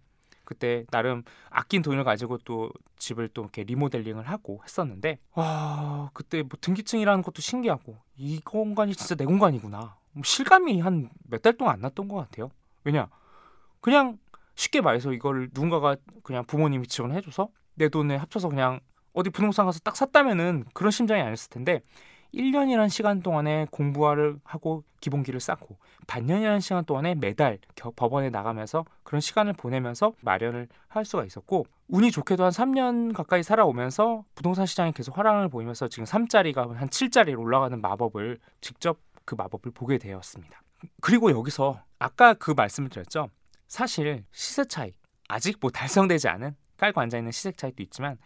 그때 0.46 0.84
나름 0.90 1.22
아낀 1.50 1.82
돈을 1.82 2.04
가지고 2.04 2.38
또 2.38 2.70
집을 2.96 3.28
또 3.34 3.42
이렇게 3.42 3.64
리모델링을 3.64 4.26
하고 4.26 4.60
했었는데 4.64 5.18
와 5.34 6.08
그때 6.14 6.40
뭐 6.42 6.52
등기증이라는 6.60 7.22
것도 7.22 7.42
신기하고 7.42 7.98
이 8.16 8.40
공간이 8.40 8.94
진짜 8.94 9.14
내 9.14 9.26
공간이구나 9.26 9.96
뭐 10.12 10.22
실감이 10.24 10.80
한 10.80 11.10
몇 11.28 11.42
달 11.42 11.52
동안 11.58 11.74
안 11.74 11.80
났던 11.82 12.08
것 12.08 12.16
같아요. 12.16 12.50
왜냐 12.84 13.08
그냥 13.80 14.16
쉽게 14.54 14.80
말해서 14.80 15.12
이걸 15.12 15.50
누군가가 15.52 15.96
그냥 16.22 16.44
부모님이 16.46 16.86
지원해줘서 16.86 17.48
내 17.74 17.88
돈에 17.90 18.16
합쳐서 18.16 18.48
그냥 18.48 18.80
어디 19.12 19.28
부동산 19.30 19.66
가서 19.66 19.80
딱 19.80 19.96
샀다면은 19.96 20.64
그런 20.72 20.90
심정이 20.90 21.20
아니었을 21.20 21.50
텐데 21.50 21.82
1년이라는 22.34 22.88
시간 22.88 23.22
동안에 23.22 23.66
공부를 23.70 24.38
하고 24.44 24.84
기본기를 25.00 25.40
쌓고 25.40 25.78
반년이라는 26.06 26.60
시간 26.60 26.84
동안에 26.84 27.14
매달 27.14 27.58
법원에 27.96 28.30
나가면서 28.30 28.84
그런 29.02 29.20
시간을 29.20 29.52
보내면서 29.54 30.12
마련을 30.20 30.68
할 30.88 31.04
수가 31.04 31.24
있었고 31.24 31.66
운이 31.88 32.10
좋게도 32.10 32.44
한 32.44 32.50
3년 32.50 33.14
가까이 33.14 33.42
살아오면서 33.42 34.24
부동산 34.34 34.66
시장이 34.66 34.92
계속 34.92 35.16
화랑을 35.16 35.48
보이면서 35.48 35.88
지금 35.88 36.04
3짜리가 36.04 36.74
한 36.74 36.88
7짜리로 36.88 37.38
올라가는 37.38 37.80
마법을 37.80 38.38
직접 38.60 38.98
그 39.24 39.34
마법을 39.34 39.72
보게 39.72 39.98
되었습니다. 39.98 40.62
그리고 41.00 41.30
여기서 41.30 41.82
아까 41.98 42.34
그 42.34 42.52
말씀을 42.52 42.90
드렸죠. 42.90 43.30
사실 43.68 44.24
시세 44.32 44.64
차이 44.64 44.92
아직 45.28 45.58
뭐 45.60 45.70
달성되지 45.70 46.28
않은 46.28 46.54
깔고 46.76 47.00
앉아 47.00 47.18
있는 47.18 47.32
시세 47.32 47.52
차이도 47.52 47.82
있지만 47.84 48.18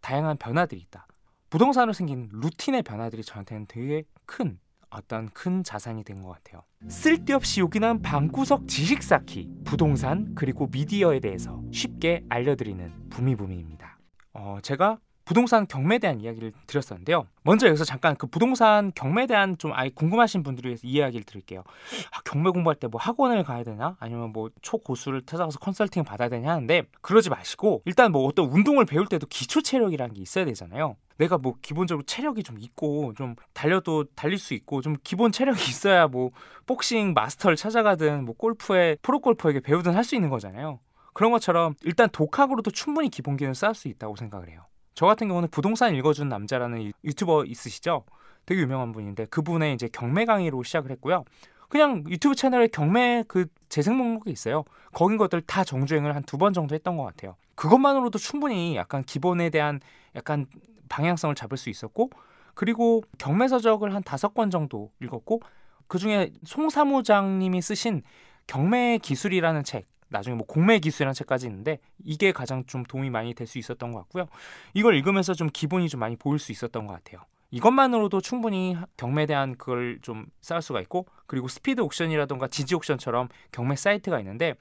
다양한 0.00 0.36
변화들이 0.36 0.80
있다. 0.82 1.06
부동산으로 1.54 1.92
생긴 1.92 2.28
루틴의 2.32 2.82
변화들이 2.82 3.22
저한테는 3.22 3.66
되게 3.68 4.02
큰 4.26 4.58
어떤 4.90 5.28
큰 5.28 5.62
자산이 5.62 6.02
된 6.02 6.20
것 6.20 6.30
같아요. 6.30 6.64
쓸데없이 6.88 7.60
요긴한 7.60 8.02
방구석 8.02 8.66
지식 8.66 9.04
쌓기, 9.04 9.48
부동산 9.64 10.34
그리고 10.34 10.66
미디어에 10.66 11.20
대해서 11.20 11.62
쉽게 11.70 12.24
알려드리는 12.28 13.08
부미부미입니다. 13.08 14.00
어, 14.32 14.58
제가 14.62 14.98
부동산 15.24 15.66
경매에 15.66 15.98
대한 15.98 16.20
이야기를 16.20 16.52
드렸었는데요. 16.66 17.26
먼저 17.42 17.66
여기서 17.66 17.84
잠깐 17.84 18.14
그 18.16 18.26
부동산 18.26 18.92
경매에 18.94 19.26
대한 19.26 19.56
좀 19.58 19.72
아예 19.72 19.88
궁금하신 19.88 20.42
분들을 20.42 20.68
위해서 20.68 20.86
이야기를 20.86 21.24
드릴게요. 21.24 21.64
아, 22.12 22.20
경매 22.24 22.50
공부할 22.50 22.76
때 22.76 22.86
뭐 22.88 23.00
학원을 23.00 23.42
가야 23.44 23.64
되나? 23.64 23.96
아니면 23.98 24.30
뭐 24.32 24.50
초고수를 24.62 25.22
찾아가서 25.22 25.58
컨설팅 25.58 26.04
받아야 26.04 26.28
되냐 26.28 26.50
하는데 26.52 26.82
그러지 27.00 27.30
마시고 27.30 27.82
일단 27.86 28.12
뭐 28.12 28.26
어떤 28.26 28.46
운동을 28.50 28.84
배울 28.84 29.06
때도 29.06 29.26
기초 29.28 29.62
체력이라는 29.62 30.14
게 30.14 30.20
있어야 30.20 30.44
되잖아요. 30.44 30.96
내가 31.16 31.38
뭐 31.38 31.54
기본적으로 31.62 32.04
체력이 32.04 32.42
좀 32.42 32.58
있고 32.58 33.14
좀 33.16 33.36
달려도 33.54 34.04
달릴 34.16 34.38
수 34.38 34.52
있고 34.54 34.82
좀 34.82 34.96
기본 35.04 35.32
체력이 35.32 35.58
있어야 35.62 36.06
뭐 36.08 36.30
복싱 36.66 37.14
마스터를 37.14 37.56
찾아가든 37.56 38.24
뭐 38.24 38.34
골프에 38.36 38.96
프로 39.00 39.20
골퍼에게 39.20 39.60
배우든 39.60 39.94
할 39.94 40.04
수 40.04 40.14
있는 40.14 40.28
거잖아요. 40.28 40.80
그런 41.14 41.30
것처럼 41.32 41.74
일단 41.82 42.10
독학으로도 42.10 42.70
충분히 42.72 43.08
기본기는 43.08 43.54
쌓을 43.54 43.74
수 43.74 43.88
있다고 43.88 44.16
생각을 44.16 44.50
해요. 44.50 44.66
저 44.94 45.06
같은 45.06 45.28
경우는 45.28 45.48
부동산 45.50 45.94
읽어준 45.94 46.28
남자라는 46.28 46.92
유튜버 47.04 47.44
있으시죠? 47.46 48.04
되게 48.46 48.60
유명한 48.60 48.92
분인데 48.92 49.26
그분의 49.26 49.74
이제 49.74 49.88
경매 49.92 50.24
강의로 50.24 50.62
시작을 50.62 50.90
했고요. 50.92 51.24
그냥 51.68 52.04
유튜브 52.08 52.34
채널에 52.34 52.68
경매 52.68 53.24
그 53.26 53.46
재생 53.68 53.96
목록이 53.96 54.30
있어요. 54.30 54.64
거긴 54.92 55.16
것들 55.16 55.40
다 55.42 55.64
정주행을 55.64 56.14
한 56.14 56.22
두 56.24 56.38
번 56.38 56.52
정도 56.52 56.74
했던 56.74 56.96
것 56.96 57.04
같아요. 57.04 57.36
그것만으로도 57.56 58.18
충분히 58.18 58.76
약간 58.76 59.02
기본에 59.02 59.50
대한 59.50 59.80
약간 60.14 60.46
방향성을 60.88 61.34
잡을 61.34 61.56
수 61.56 61.70
있었고 61.70 62.10
그리고 62.54 63.02
경매 63.18 63.48
서적을 63.48 63.94
한 63.94 64.02
다섯 64.02 64.34
권 64.34 64.50
정도 64.50 64.92
읽었고 65.02 65.40
그 65.88 65.98
중에 65.98 66.30
송 66.44 66.70
사무장님이 66.70 67.60
쓰신 67.62 68.02
경매 68.46 68.98
기술이라는 68.98 69.64
책 69.64 69.86
나중에 70.14 70.34
뭐 70.36 70.46
공매 70.46 70.78
기술이라는 70.78 71.12
책까지 71.12 71.46
있는데 71.46 71.78
이게 72.04 72.32
가장 72.32 72.64
좀 72.66 72.84
도움이 72.84 73.10
많이 73.10 73.34
될 73.34 73.46
수 73.46 73.58
있었던 73.58 73.92
것 73.92 73.98
같고요. 74.00 74.26
이걸 74.72 74.96
읽으면서 74.96 75.34
좀 75.34 75.48
기본이 75.52 75.88
좀 75.90 76.00
많이 76.00 76.16
보일 76.16 76.38
수 76.38 76.50
있었던 76.52 76.86
것 76.86 76.94
같아요. 76.94 77.20
이것만으로도 77.50 78.20
충분히 78.22 78.76
경매에 78.96 79.26
대한 79.26 79.56
그걸 79.56 79.98
좀 80.02 80.26
쌓을 80.40 80.62
수가 80.62 80.80
있고 80.80 81.06
그리고 81.26 81.46
스피드 81.48 81.80
옥션이라던가 81.82 82.48
지지 82.48 82.74
옥션처럼 82.74 83.28
경매 83.52 83.76
사이트가 83.76 84.18
있는데 84.20 84.54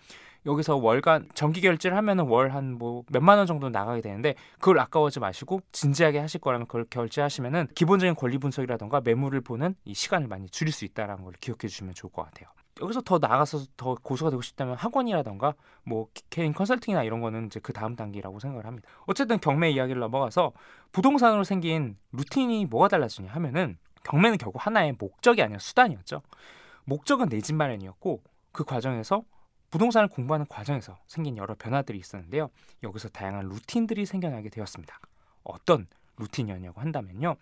여기서 0.46 0.76
월간 0.76 1.30
정기 1.34 1.62
결제를 1.62 1.96
하면은 1.98 2.26
월 2.28 2.52
한 2.52 2.74
뭐 2.78 3.04
몇만 3.10 3.38
원 3.38 3.48
정도 3.48 3.70
나가게 3.70 4.02
되는데 4.02 4.36
그걸 4.60 4.78
아까워하지 4.80 5.22
마시고 5.22 5.62
진지하게 5.72 6.20
하실 6.20 6.42
거라면 6.42 6.68
그걸 6.68 6.86
결제하시면은 6.90 7.68
기본적인 7.74 8.16
권리 8.16 8.38
분석이라던가 8.38 9.02
매물을 9.02 9.40
보는 9.42 9.76
이 9.86 9.94
시간을 9.94 10.28
많이 10.28 10.50
줄일 10.50 10.74
수 10.74 10.84
있다라는 10.84 11.24
걸 11.24 11.34
기억해 11.40 11.60
주시면 11.70 11.94
좋을 11.94 12.12
것 12.12 12.24
같아요. 12.26 12.50
여기서 12.82 13.02
더 13.02 13.20
나아가서 13.20 13.66
더 13.78 13.96
고수가 14.02 14.32
되고 14.32 14.42
싶다면 14.42 14.76
학원이라던가 14.76 15.54
뭐 15.84 16.08
개인 16.30 16.54
컨설팅이나 16.54 17.04
이런 17.04 17.22
거는 17.22 17.46
이제 17.48 17.60
그 17.60 17.72
다음 17.74 17.96
단계라고 17.96 18.40
생각을 18.40 18.66
합니다. 18.66 18.90
어쨌든 19.06 19.40
경매 19.40 19.72
이야기를 19.72 20.00
넘어가서 20.00 20.54
부동산으로 20.92 21.44
생긴 21.44 21.98
루틴이 22.12 22.66
뭐가 22.66 22.88
달라지냐 22.88 23.32
하면은 23.32 23.78
경매는 24.04 24.38
결국 24.38 24.66
하나의 24.66 24.96
목적이 24.98 25.44
아니라 25.44 25.60
수단이었죠. 25.60 26.22
목적은 26.86 27.30
내 27.30 27.40
집 27.42 27.56
마련이었고 27.56 28.22
그 28.52 28.64
과정에서 28.64 29.24
부동산을 29.72 30.08
공부하는 30.08 30.46
과정에서 30.48 30.98
생긴 31.08 31.38
여러 31.38 31.56
변화들이 31.56 31.98
있었는데요. 31.98 32.50
여기서 32.84 33.10
다양한 33.10 33.48
루틴들이 33.50 34.06
생겨나게 34.06 34.50
되었습니다. 34.50 35.00
어떤 35.44 35.88
루틴이었냐고 36.18 36.82
한다면요. 36.82 37.36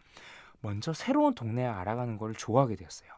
먼저 0.61 0.93
새로운 0.93 1.33
동네에 1.35 1.65
알아가는 1.65 2.17
걸 2.17 2.33
좋아하게 2.35 2.75
되었어요. 2.75 3.11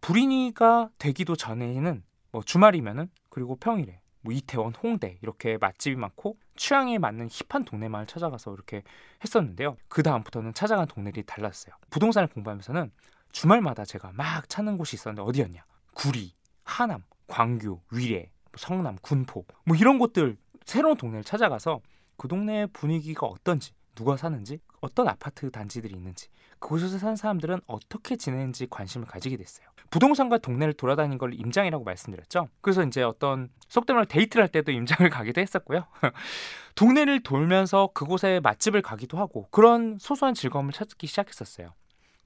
불인이가 0.00 0.90
되기도 0.98 1.36
전에는 1.36 2.02
뭐 2.32 2.42
주말이면은 2.42 3.10
그리고 3.28 3.56
평일에 3.56 4.00
뭐 4.22 4.32
이태원, 4.32 4.74
홍대 4.74 5.18
이렇게 5.22 5.56
맛집이 5.58 5.96
많고 5.96 6.36
취향에 6.56 6.98
맞는 6.98 7.28
힙한 7.30 7.64
동네만 7.64 8.06
찾아가서 8.06 8.52
이렇게 8.52 8.82
했었는데요. 9.24 9.76
그 9.88 10.02
다음부터는 10.02 10.54
찾아간 10.54 10.86
동네들이 10.86 11.24
달랐어요. 11.26 11.74
부동산을 11.90 12.28
공부하면서는 12.28 12.90
주말마다 13.32 13.84
제가 13.84 14.12
막 14.12 14.48
찾는 14.48 14.76
곳이 14.76 14.96
있었는데 14.96 15.22
어디였냐? 15.22 15.64
구리, 15.94 16.34
하남, 16.64 17.02
광교, 17.26 17.82
위례, 17.92 18.30
뭐 18.44 18.52
성남, 18.56 18.96
군포 19.00 19.44
뭐 19.64 19.76
이런 19.76 19.98
곳들 19.98 20.36
새로운 20.64 20.96
동네를 20.96 21.24
찾아가서 21.24 21.80
그 22.16 22.28
동네의 22.28 22.68
분위기가 22.68 23.26
어떤지 23.26 23.72
누가 23.94 24.16
사는지 24.16 24.60
어떤 24.80 25.08
아파트 25.08 25.50
단지들이 25.50 25.94
있는지 25.94 26.28
그곳에서 26.58 26.98
사는 26.98 27.16
사람들은 27.16 27.60
어떻게 27.66 28.16
지내는지 28.16 28.66
관심을 28.68 29.06
가지게 29.06 29.36
됐어요. 29.36 29.66
부동산과 29.90 30.38
동네를 30.38 30.74
돌아다닌 30.74 31.18
걸 31.18 31.34
임장이라고 31.34 31.84
말씀드렸죠. 31.84 32.48
그래서 32.60 32.84
이제 32.84 33.02
어떤 33.02 33.48
속된 33.68 33.96
말로 33.96 34.06
데이트를 34.06 34.42
할 34.42 34.48
때도 34.48 34.70
임장을 34.72 35.08
가기도 35.10 35.40
했었고요. 35.40 35.86
동네를 36.76 37.22
돌면서 37.22 37.90
그곳에 37.92 38.40
맛집을 38.40 38.82
가기도 38.82 39.18
하고 39.18 39.48
그런 39.50 39.98
소소한 39.98 40.34
즐거움을 40.34 40.72
찾기 40.72 41.06
시작했었어요. 41.06 41.74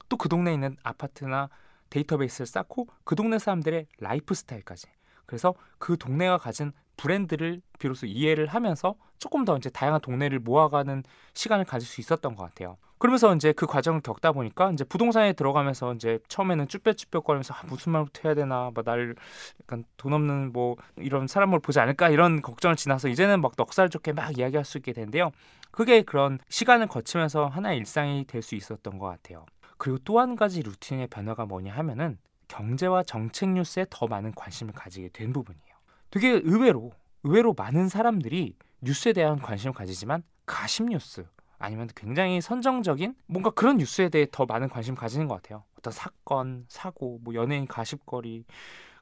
또 0.09 0.17
그 0.17 0.29
동네에 0.29 0.53
있는 0.53 0.77
아파트나 0.83 1.49
데이터베이스를 1.89 2.45
쌓고 2.45 2.87
그 3.03 3.15
동네 3.15 3.39
사람들의 3.39 3.87
라이프 3.99 4.33
스타일까지 4.33 4.87
그래서 5.25 5.55
그 5.77 5.97
동네가 5.97 6.37
가진 6.37 6.71
브랜드를 6.97 7.61
비로소 7.79 8.05
이해를 8.05 8.47
하면서 8.47 8.95
조금 9.19 9.45
더 9.45 9.57
이제 9.57 9.69
다양한 9.69 10.01
동네를 10.01 10.39
모아가는 10.39 11.03
시간을 11.33 11.65
가질 11.65 11.87
수 11.87 12.01
있었던 12.01 12.35
것 12.35 12.43
같아요. 12.43 12.77
그러면서 12.97 13.35
이제 13.35 13.51
그 13.51 13.65
과정을 13.67 14.01
겪다 14.01 14.31
보니까 14.31 14.71
이제 14.71 14.83
부동산에 14.85 15.33
들어가면서 15.33 15.93
이제 15.93 16.19
처음에는 16.29 16.67
쭈뼛쭈뼛거리면서 16.69 17.53
아, 17.53 17.61
무슨 17.67 17.91
말부터 17.91 18.21
해야 18.23 18.33
되나 18.33 18.71
뭐날 18.73 19.15
약간 19.61 19.83
돈 19.97 20.13
없는 20.13 20.53
뭐 20.53 20.77
이런 20.97 21.27
사람을 21.27 21.59
보지 21.59 21.79
않을까 21.79 22.09
이런 22.09 22.41
걱정을 22.41 22.75
지나서 22.77 23.09
이제는 23.09 23.41
막 23.41 23.53
넉살 23.57 23.89
좋게 23.89 24.13
막 24.13 24.37
이야기할 24.37 24.63
수 24.63 24.77
있게 24.77 24.93
되는데요. 24.93 25.31
그게 25.71 26.03
그런 26.03 26.39
시간을 26.49 26.87
거치면서 26.87 27.47
하나의 27.47 27.77
일상이 27.79 28.25
될 28.25 28.41
수 28.41 28.55
있었던 28.55 28.97
것 28.97 29.07
같아요. 29.07 29.45
그리고 29.77 29.99
또 30.05 30.19
한 30.19 30.35
가지 30.37 30.61
루틴의 30.63 31.07
변화가 31.07 31.45
뭐냐 31.45 31.73
하면은 31.75 32.17
경제와 32.47 33.03
정책 33.03 33.49
뉴스에 33.49 33.85
더 33.89 34.07
많은 34.07 34.33
관심을 34.35 34.73
가지게 34.73 35.09
된 35.11 35.33
부분이에요. 35.33 35.74
되게 36.11 36.29
의외로 36.29 36.91
의외로 37.23 37.53
많은 37.53 37.89
사람들이 37.89 38.55
뉴스에 38.81 39.13
대한 39.13 39.39
관심을 39.39 39.73
가지지만 39.73 40.23
가심 40.45 40.87
뉴스 40.87 41.25
아니면 41.57 41.89
굉장히 41.95 42.41
선정적인 42.41 43.15
뭔가 43.27 43.49
그런 43.49 43.77
뉴스에 43.77 44.09
대해 44.09 44.27
더 44.31 44.45
많은 44.45 44.69
관심을 44.69 44.97
가지는 44.97 45.27
것 45.27 45.41
같아요. 45.41 45.63
어떤 45.77 45.91
사건, 45.93 46.65
사고, 46.67 47.19
뭐 47.23 47.33
연예인 47.33 47.65
가십거리 47.65 48.45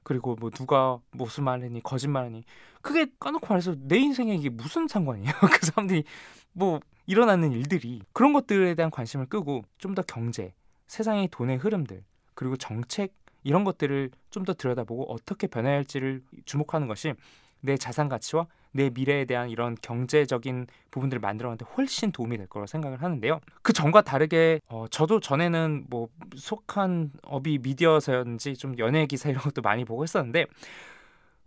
그리고 0.03 0.35
뭐 0.39 0.49
누가 0.49 0.99
무슨 1.11 1.43
말했니 1.45 1.81
거짓말했니 1.81 2.43
그게 2.81 3.07
까놓고 3.19 3.47
말해서 3.47 3.75
내 3.77 3.97
인생에 3.97 4.35
이게 4.35 4.49
무슨 4.49 4.87
상관이에요 4.87 5.31
그 5.51 5.65
사람들이 5.65 6.03
뭐 6.51 6.79
일어나는 7.05 7.51
일들이 7.51 8.01
그런 8.13 8.33
것들에 8.33 8.75
대한 8.75 8.91
관심을 8.91 9.25
끄고 9.27 9.63
좀 9.77 9.95
더 9.95 10.01
경제 10.01 10.53
세상의 10.87 11.29
돈의 11.29 11.57
흐름들 11.57 12.03
그리고 12.35 12.57
정책 12.57 13.13
이런 13.43 13.63
것들을 13.63 14.11
좀 14.29 14.43
더 14.43 14.53
들여다보고 14.53 15.11
어떻게 15.11 15.47
변해야 15.47 15.75
할지를 15.75 16.21
주목하는 16.45 16.87
것이 16.87 17.13
내 17.61 17.77
자산 17.77 18.09
가치와 18.09 18.47
내 18.71 18.89
미래에 18.89 19.23
대한 19.25 19.49
이런 19.49 19.77
경제적인 19.81 20.67
부분들을 20.91 21.21
만들어가는데 21.21 21.65
훨씬 21.77 22.11
도움이 22.11 22.37
될 22.37 22.47
거라고 22.47 22.67
생각을 22.67 23.01
하는데요. 23.01 23.39
그 23.61 23.71
전과 23.71 24.01
다르게 24.01 24.59
어, 24.67 24.85
저도 24.89 25.19
전에는 25.21 25.85
뭐 25.89 26.09
속한 26.35 27.11
업이 27.21 27.59
미디어서였는지 27.59 28.55
좀 28.55 28.77
연예 28.79 29.05
기사 29.05 29.29
이런 29.29 29.41
것도 29.43 29.61
많이 29.61 29.85
보고 29.85 30.03
했었는데 30.03 30.45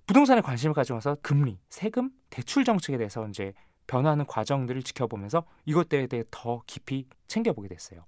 부동산에 0.06 0.40
관심을 0.40 0.72
가져와서 0.72 1.16
금리, 1.20 1.58
세금, 1.68 2.10
대출 2.30 2.64
정책에 2.64 2.96
대해서 2.96 3.26
이제 3.28 3.52
변화하는 3.88 4.24
과정들을 4.26 4.82
지켜보면서 4.84 5.44
이것들에 5.66 6.06
대해 6.06 6.22
더 6.30 6.62
깊이 6.66 7.06
챙겨보게 7.26 7.68
됐어요. 7.68 8.04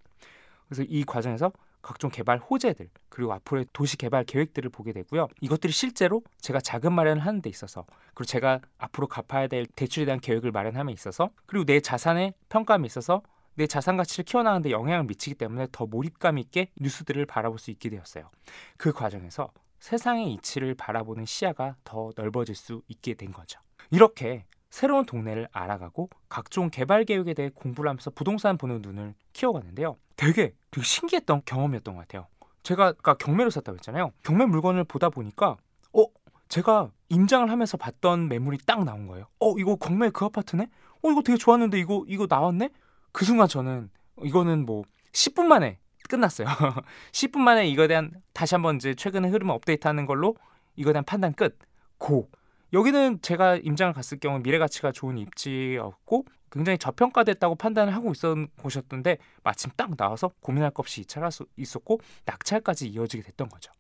그래서 0.69 0.85
이 0.89 1.05
과정에서 1.05 1.53
각종 1.83 2.11
개발 2.11 2.39
호재들 2.39 2.89
그리고 3.09 3.33
앞으로의 3.33 3.67
도시 3.73 3.97
개발 3.97 4.25
계획들을 4.25 4.71
보게 4.71 4.93
되고요. 4.93 5.29
이것들이 5.41 5.73
실제로 5.73 6.23
제가 6.41 6.61
자금 6.61 6.93
마련을 6.93 7.25
하는 7.25 7.43
데 7.43 7.51
있어서 7.51 7.87
그리고 8.15 8.25
제가 8.25 8.61
앞으로 8.79 9.07
갚아야 9.07 9.47
될 9.47 9.67
대출에 9.67 10.05
대한 10.05 10.21
계획을 10.21 10.51
마련함에 10.53 10.93
있어서 10.93 11.31
그리고 11.47 11.65
내 11.65 11.81
자산의 11.81 12.35
평가함에 12.49 12.87
있어서 12.87 13.23
내 13.55 13.67
자산 13.67 13.97
가치를 13.97 14.25
키워나가는데 14.25 14.71
영향을 14.71 15.05
미치기 15.05 15.35
때문에 15.35 15.67
더 15.73 15.87
몰입감 15.87 16.39
있게 16.39 16.71
뉴스들을 16.77 17.27
바라볼 17.27 17.59
수 17.59 17.73
있게 17.73 17.91
되었어요. 17.91 18.31
그 18.77 18.93
과정에서 18.93 19.51
세상의 19.81 20.33
이치를 20.35 20.75
바라보는 20.75 21.25
시야가 21.25 21.77
더 21.83 22.11
넓어질 22.17 22.55
수 22.55 22.83
있게 22.87 23.15
된 23.15 23.33
거죠. 23.33 23.59
이렇게 23.91 24.45
새로운 24.71 25.05
동네를 25.05 25.49
알아가고 25.53 26.11
각종 26.29 26.71
개발 26.71 27.05
계획에 27.05 27.35
대해 27.35 27.51
공부를 27.55 27.89
하면서 27.89 28.11
부동산 28.11 28.59
보는 28.59 28.83
눈을 28.83 29.15
키워갔는데요. 29.33 29.97
되게 30.17 30.55
되게 30.71 30.85
신기했던 30.85 31.43
경험이었던 31.45 31.95
것 31.95 32.01
같아요. 32.03 32.27
제가 32.63 32.89
아까 32.89 33.15
경매로 33.15 33.51
샀다고 33.51 33.77
했잖아요. 33.77 34.13
경매 34.23 34.45
물건을 34.45 34.85
보다 34.85 35.09
보니까 35.09 35.57
어 35.93 36.05
제가 36.49 36.91
임장을 37.09 37.51
하면서 37.51 37.77
봤던 37.77 38.29
매물이 38.29 38.59
딱 38.67 38.85
나온 38.85 39.07
거예요. 39.07 39.27
어 39.41 39.55
이거 39.59 39.77
경매 39.77 40.11
그 40.11 40.25
아파트네? 40.27 40.69
어 41.03 41.11
이거 41.11 41.23
되게 41.23 41.39
좋았는데 41.39 41.79
이거 41.79 42.05
이거 42.07 42.27
나왔네? 42.29 42.71
그 43.13 43.25
순간 43.25 43.49
저는 43.49 43.91
이거는 44.23 44.67
뭐 44.67 44.85
10분 45.13 45.45
만에 45.45 45.79
끝났어요. 46.09 46.47
10분 47.13 47.39
만에 47.39 47.67
이거에 47.69 47.87
대한 47.87 48.11
다시 48.33 48.55
한번 48.55 48.77
이제 48.77 48.95
최근의 48.95 49.31
흐름을 49.31 49.55
업데이트하는 49.55 50.07
걸로 50.07 50.37
이거에 50.77 50.93
대한 50.93 51.05
판단 51.05 51.33
끝. 51.33 51.59
고. 51.99 52.29
여기는 52.73 53.23
제가 53.23 53.57
임장을 53.57 53.95
갔을 53.95 54.19
경우 54.19 54.41
미래 54.41 54.59
가치가 54.59 54.93
좋은 54.93 55.17
입지였고 55.19 56.25
굉장히 56.51 56.79
저평가됐다고 56.79 57.55
판단을 57.57 57.95
하고 57.95 58.13
있었던 58.13 58.49
곳이었던데 58.61 59.19
마침 59.43 59.71
딱 59.77 59.97
나와서 59.97 60.31
고민할 60.41 60.71
것 60.71 60.83
없이 60.83 61.03
이차를 61.03 61.31
수 61.31 61.47
있었고 61.57 62.01
낙찰까지 62.25 62.89
이어지게 62.89 63.23
됐던 63.23 63.49
거죠. 63.49 63.73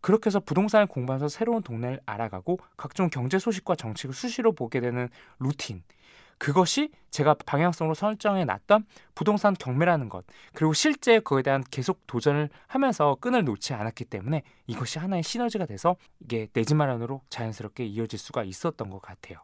그렇게 0.00 0.26
해서 0.26 0.40
부동산을 0.40 0.86
공부하면서 0.86 1.28
새로운 1.28 1.62
동네를 1.62 2.00
알아가고 2.06 2.58
각종 2.76 3.10
경제 3.10 3.38
소식과 3.38 3.74
정책을 3.76 4.14
수시로 4.14 4.52
보게 4.52 4.80
되는 4.80 5.08
루틴 5.38 5.82
그것이 6.40 6.90
제가 7.10 7.34
방향성으로 7.34 7.94
설정해 7.94 8.44
놨던 8.46 8.86
부동산 9.14 9.52
경매라는 9.54 10.08
것 10.08 10.24
그리고 10.54 10.72
실제 10.72 11.20
그에 11.20 11.42
대한 11.42 11.62
계속 11.70 12.06
도전을 12.06 12.48
하면서 12.66 13.16
끈을 13.20 13.44
놓지 13.44 13.74
않았기 13.74 14.06
때문에 14.06 14.42
이것이 14.66 14.98
하나의 14.98 15.22
시너지가 15.22 15.66
돼서 15.66 15.96
이게 16.20 16.48
내 16.54 16.64
집 16.64 16.76
마련으로 16.76 17.20
자연스럽게 17.28 17.84
이어질 17.84 18.18
수가 18.18 18.44
있었던 18.44 18.88
것 18.88 19.02
같아요. 19.02 19.38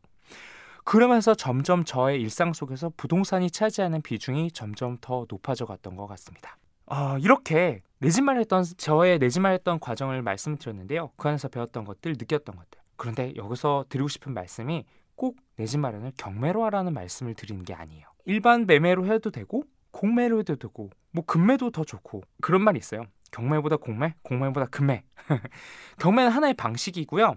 그러면서 0.85 1.35
점점 1.35 1.85
저의 1.85 2.21
일상 2.23 2.53
속에서 2.55 2.91
부동산이 2.97 3.51
차지하는 3.51 4.01
비중이 4.03 4.53
점점 4.53 4.97
더 5.01 5.27
높아져 5.29 5.67
갔던 5.67 5.97
것 5.97 6.07
같습니다. 6.07 6.57
어, 6.87 7.19
이렇게 7.19 7.83
내 7.99 8.09
집 8.11 8.23
마련했던 8.23 8.65
저의 8.79 9.19
내 9.19 9.29
집 9.29 9.41
마련했던 9.41 9.81
과정을 9.81 10.23
말씀드렸는데요. 10.23 11.11
그 11.17 11.29
안에서 11.29 11.49
배웠던 11.49 11.85
것들, 11.85 12.13
느꼈던 12.19 12.57
것들. 12.57 12.81
그런데 12.97 13.33
여기서 13.37 13.85
드리고 13.91 14.09
싶은 14.09 14.33
말씀이 14.33 14.85
꼭 15.17 15.37
내 15.59 15.65
집 15.67 15.79
마련을 15.81 16.13
경매로 16.19 16.65
하라는 16.67 16.93
말씀을 16.93 17.35
드리는 17.35 17.65
게 17.65 17.73
아니에요. 17.75 18.07
일반 18.27 18.67
매매로 18.67 19.07
해도 19.07 19.31
되고 19.31 19.63
공매로 19.91 20.41
해도 20.41 20.57
되고 20.57 20.91
뭐 21.13 21.25
금매도 21.25 21.71
더 21.71 21.83
좋고 21.85 22.23
그런 22.43 22.63
말이 22.63 22.79
있어요. 22.79 23.07
경매보다 23.33 23.77
공매, 23.77 24.15
공매보다 24.23 24.67
금매. 24.67 25.03
경매는 25.99 26.31
하나의 26.31 26.55
방식이고요. 26.55 27.37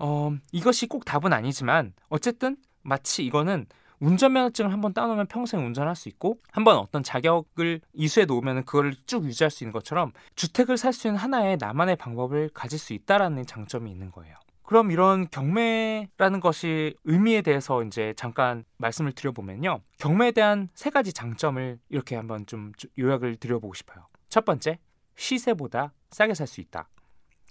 어, 0.00 0.32
이것이 0.50 0.86
꼭 0.86 1.04
답은 1.04 1.32
아니지만 1.32 1.92
어쨌든 2.08 2.56
마치 2.82 3.24
이거는 3.24 3.66
운전면허증을 4.00 4.72
한번 4.72 4.92
따놓으면 4.92 5.28
평생 5.28 5.64
운전할 5.64 5.94
수 5.94 6.08
있고 6.08 6.38
한번 6.50 6.76
어떤 6.76 7.04
자격을 7.04 7.80
이수해 7.92 8.26
놓으면 8.26 8.64
그걸 8.64 8.94
쭉 9.06 9.24
유지할 9.24 9.50
수 9.52 9.62
있는 9.62 9.72
것처럼 9.72 10.10
주택을 10.34 10.76
살 10.76 10.92
수 10.92 11.06
있는 11.06 11.20
하나의 11.20 11.56
나만의 11.60 11.94
방법을 11.96 12.50
가질 12.52 12.80
수 12.80 12.94
있다라는 12.94 13.46
장점이 13.46 13.88
있는 13.90 14.10
거예요. 14.10 14.34
그럼 14.72 14.90
이런 14.90 15.28
경매라는 15.28 16.40
것이 16.40 16.94
의미에 17.04 17.42
대해서 17.42 17.82
이제 17.82 18.14
잠깐 18.16 18.64
말씀을 18.78 19.12
드려보면요. 19.12 19.80
경매에 19.98 20.30
대한 20.30 20.70
세 20.72 20.88
가지 20.88 21.12
장점을 21.12 21.78
이렇게 21.90 22.16
한번 22.16 22.46
좀 22.46 22.72
요약을 22.98 23.36
드려보고 23.36 23.74
싶어요. 23.74 24.06
첫 24.30 24.46
번째, 24.46 24.78
시세보다 25.14 25.92
싸게 26.10 26.32
살 26.32 26.46
수 26.46 26.62
있다. 26.62 26.88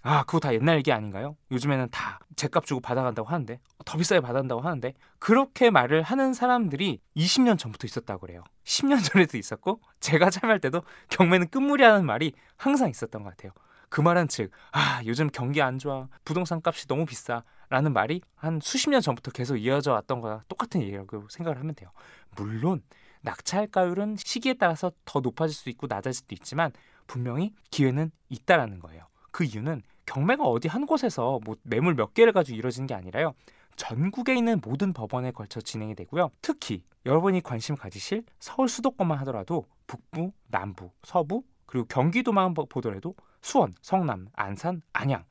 아, 0.02 0.24
그거 0.24 0.40
다 0.40 0.52
옛날 0.52 0.78
얘기 0.78 0.92
아닌가요? 0.92 1.38
요즘에는 1.52 1.90
다 1.92 2.18
제값 2.36 2.66
주고 2.66 2.82
받아간다고 2.82 3.30
하는데 3.30 3.60
더 3.86 3.98
비싸게 4.00 4.22
받아간다고 4.22 4.62
하는데 4.62 4.92
그렇게 5.20 5.70
말을 5.70 6.02
하는 6.02 6.34
사람들이 6.34 7.02
20년 7.16 7.60
전부터 7.60 7.86
있었다고 7.86 8.22
그래요. 8.22 8.44
10년 8.64 8.98
전에도 9.06 9.38
있었고 9.38 9.80
제가 10.00 10.32
참여할 10.32 10.60
때도 10.60 10.82
경매는 11.10 11.50
끝물이라는 11.50 12.04
말이 12.04 12.34
항상 12.58 12.90
있었던 12.90 13.22
것 13.22 13.30
같아요. 13.30 13.52
그 13.92 14.00
말은 14.00 14.30
즉, 14.30 14.52
아, 14.72 15.02
요즘 15.06 15.30
경기 15.30 15.62
안 15.62 15.78
좋아. 15.78 16.08
부동산 16.24 16.62
값이 16.64 16.88
너무 16.88 17.06
비싸. 17.06 17.44
라는 17.70 17.94
말이 17.94 18.22
한 18.36 18.60
수십 18.62 18.90
년 18.90 19.02
전부터 19.02 19.32
계속 19.32 19.58
이어져 19.58 19.92
왔던 19.94 20.22
거와 20.22 20.44
똑같은 20.48 20.82
얘기라고 20.82 21.28
생각을 21.30 21.60
하면 21.60 21.76
돼요. 21.76 21.92
물론 22.36 22.82
낙찰가율은 23.22 24.16
시기에 24.18 24.56
따라서 24.56 24.92
더 25.06 25.20
높아질 25.20 25.56
수도 25.56 25.70
있고 25.70 25.88
낮아질 25.88 26.14
수도 26.14 26.36
있지만 26.36 26.72
분명히 27.08 27.54
기회는 27.70 28.12
있다라는 28.30 28.80
거예요. 28.80 29.04
그 29.32 29.44
이유는 29.44 29.84
경매가 30.06 30.44
어디 30.44 30.68
한 30.68 30.86
곳에서 30.86 31.40
뭐 31.46 31.56
매물 31.64 31.96
몇 31.96 32.14
개를 32.14 32.34
가지고 32.34 32.58
이루어지는 32.58 32.88
게 32.88 32.94
아니라요. 32.94 33.34
전국에 33.76 34.36
있는 34.36 34.60
모든 34.64 34.92
법원에 34.92 35.32
걸쳐 35.32 35.62
진행이 35.62 35.96
되고요. 35.96 36.30
특히 36.42 36.84
여러분이 37.06 37.42
관심 37.42 37.76
가지실 37.76 38.24
서울 38.40 38.68
수도권만 38.68 39.18
하더라도 39.20 39.66
북부, 39.88 40.32
남부, 40.48 40.92
서부 41.04 41.44
그리고 41.66 41.88
경기도만 41.88 42.54
보더라도 42.54 43.16
수원, 43.42 43.74
성남, 43.82 44.28
안산, 44.34 44.82
안양 44.94 45.24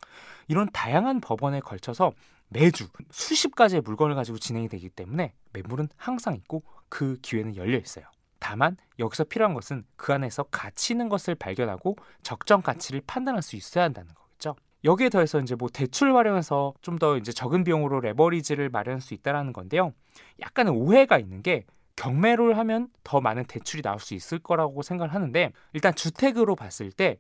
이런 0.49 0.69
다양한 0.73 1.21
법원에 1.21 1.61
걸쳐서 1.61 2.13
매주 2.49 2.89
수십 3.11 3.55
가지의 3.55 3.83
물건을 3.83 4.15
가지고 4.15 4.39
진행이 4.39 4.69
되기 4.69 4.89
때문에 4.89 5.35
매물은 5.53 5.89
항상 5.97 6.35
있고 6.35 6.63
그 6.89 7.17
기회는 7.23 7.57
열려 7.57 7.79
있어요. 7.79 8.05
다만 8.41 8.77
여기서 8.99 9.25
필요한 9.25 9.55
것은 9.55 9.85
그 9.97 10.13
안에서 10.13 10.45
가치 10.45 10.95
있는 10.95 11.09
것을 11.09 11.35
발견하고 11.37 11.97
적정 12.23 12.63
가치를 12.63 13.03
판단할 13.07 13.43
수 13.43 13.55
있어야 13.55 13.85
한다는 13.85 14.13
거겠죠. 14.15 14.57
여기에 14.83 15.11
더해서 15.11 15.39
이제 15.41 15.55
뭐 15.55 15.69
대출 15.69 16.17
활용해서 16.17 16.75
좀 16.81 16.99
더 16.99 17.17
이제 17.19 17.33
적은 17.33 17.65
비용으로 17.65 18.01
레버리지를 18.01 18.71
마련할 18.71 19.01
수 19.01 19.15
있다라는 19.15 19.53
건데요. 19.53 19.93
약간의 20.41 20.73
오해가 20.75 21.19
있는 21.19 21.43
게 21.43 21.65
경매를 21.97 22.57
하면 22.59 22.89
더 23.05 23.21
많은 23.21 23.45
대출이 23.45 23.83
나올 23.83 24.01
수 24.01 24.15
있을 24.15 24.39
거라고 24.39 24.83
생각을 24.83 25.15
하는데 25.15 25.53
일단 25.75 25.95
주택으로 25.95 26.57
봤을 26.57 26.91
때 26.91 27.19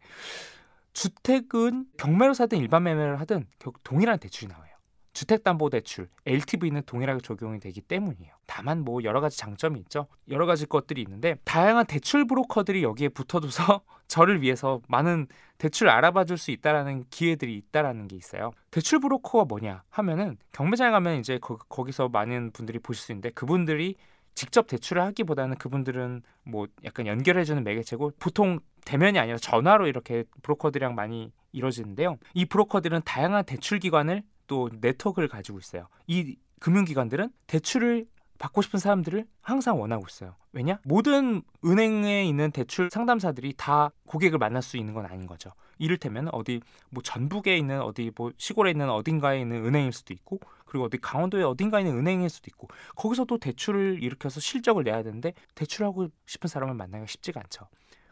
주택은 0.92 1.86
경매로 1.96 2.34
사든 2.34 2.58
일반 2.58 2.82
매매를 2.84 3.20
하든 3.20 3.46
결국 3.58 3.82
동일한 3.84 4.18
대출이 4.18 4.48
나와요. 4.48 4.70
주택담보대출, 5.12 6.08
LTV는 6.24 6.82
동일하게 6.86 7.20
적용이 7.20 7.58
되기 7.58 7.80
때문이에요. 7.80 8.32
다만 8.46 8.84
뭐 8.84 9.02
여러 9.02 9.20
가지 9.20 9.38
장점이 9.38 9.78
있죠. 9.80 10.06
여러 10.28 10.46
가지 10.46 10.66
것들이 10.66 11.02
있는데 11.02 11.36
다양한 11.44 11.86
대출 11.86 12.26
브로커들이 12.26 12.82
여기에 12.82 13.10
붙어둬서 13.10 13.82
저를 14.08 14.40
위해서 14.40 14.80
많은 14.88 15.26
대출을 15.58 15.90
알아봐 15.90 16.24
줄 16.24 16.38
수 16.38 16.50
있다라는 16.52 17.04
기회들이 17.10 17.56
있다라는 17.56 18.08
게 18.08 18.16
있어요. 18.16 18.52
대출 18.70 18.98
브로커가 19.00 19.44
뭐냐 19.44 19.82
하면은 19.90 20.38
경매장에 20.52 20.90
가면 20.90 21.18
이제 21.20 21.38
거, 21.38 21.56
거기서 21.56 22.08
많은 22.08 22.52
분들이 22.52 22.78
보실 22.78 23.02
수 23.02 23.12
있는데 23.12 23.30
그분들이 23.30 23.96
직접 24.34 24.66
대출을 24.68 25.02
하기보다는 25.02 25.56
그분들은 25.56 26.22
뭐 26.44 26.66
약간 26.84 27.06
연결해주는 27.06 27.62
매개체고 27.62 28.12
보통 28.18 28.60
대면이 28.84 29.18
아니라 29.18 29.38
전화로 29.38 29.86
이렇게 29.86 30.24
브로커들이랑 30.42 30.94
많이 30.94 31.32
이루어지는데요. 31.52 32.18
이 32.34 32.44
브로커들은 32.44 33.02
다양한 33.04 33.44
대출 33.44 33.78
기관을 33.78 34.22
또 34.46 34.68
네트워크를 34.80 35.28
가지고 35.28 35.58
있어요. 35.58 35.88
이 36.06 36.36
금융기관들은 36.60 37.30
대출을 37.46 38.06
받고 38.38 38.62
싶은 38.62 38.80
사람들을 38.80 39.26
항상 39.42 39.80
원하고 39.80 40.06
있어요. 40.08 40.34
왜냐? 40.52 40.78
모든 40.82 41.42
은행에 41.64 42.24
있는 42.24 42.50
대출 42.50 42.88
상담사들이 42.90 43.54
다 43.56 43.90
고객을 44.06 44.38
만날 44.38 44.62
수 44.62 44.78
있는 44.78 44.94
건 44.94 45.04
아닌 45.04 45.26
거죠. 45.26 45.52
이를테면 45.78 46.28
어디 46.32 46.60
뭐 46.88 47.02
전북에 47.02 47.56
있는 47.56 47.80
어디 47.80 48.10
뭐 48.16 48.32
시골에 48.38 48.70
있는 48.70 48.88
어딘가에 48.88 49.40
있는 49.40 49.64
은행일 49.64 49.92
수도 49.92 50.14
있고 50.14 50.40
그리고 50.64 50.86
어디 50.86 50.98
강원도에 50.98 51.42
어딘가에 51.42 51.82
있는 51.82 51.98
은행일 51.98 52.30
수도 52.30 52.48
있고 52.48 52.68
거기서도 52.96 53.38
대출을 53.38 54.02
일으켜서 54.02 54.40
실적을 54.40 54.84
내야 54.84 55.02
되는데 55.02 55.34
대출하고 55.54 56.08
싶은 56.26 56.48
사람을 56.48 56.74
만나기가 56.74 57.06
쉽지가 57.06 57.40
않죠. 57.40 57.68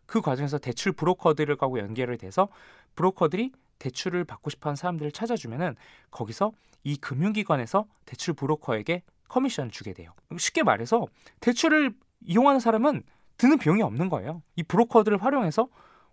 그 0.09 0.23
과정에서 0.23 0.59
대출 0.59 0.93
브로커들하고 0.93 1.79
연결이 1.79 2.17
돼서 2.17 2.49
브로커들이 2.97 3.53
대출을 3.79 4.25
받고 4.25 4.51
싶어 4.51 4.71
하는 4.71 4.77
사람들을 4.77 5.13
찾아주면은 5.13 5.77
거기서 6.11 6.53
이 6.83 6.97
금융기관에서 6.97 7.87
대출 8.07 8.35
브로커에게 8.35 9.03
커미션을 9.29 9.71
주게 9.71 9.93
돼요. 9.93 10.13
쉽게 10.37 10.63
말해서 10.63 11.07
대출을 11.41 11.93
이용하는 12.23 12.59
사람은 12.59 13.03
드는 13.37 13.59
비용이 13.59 13.83
없는 13.83 14.09
거예요. 14.09 14.43
이 14.57 14.63
브로커들을 14.63 15.23
활용해서 15.23 15.69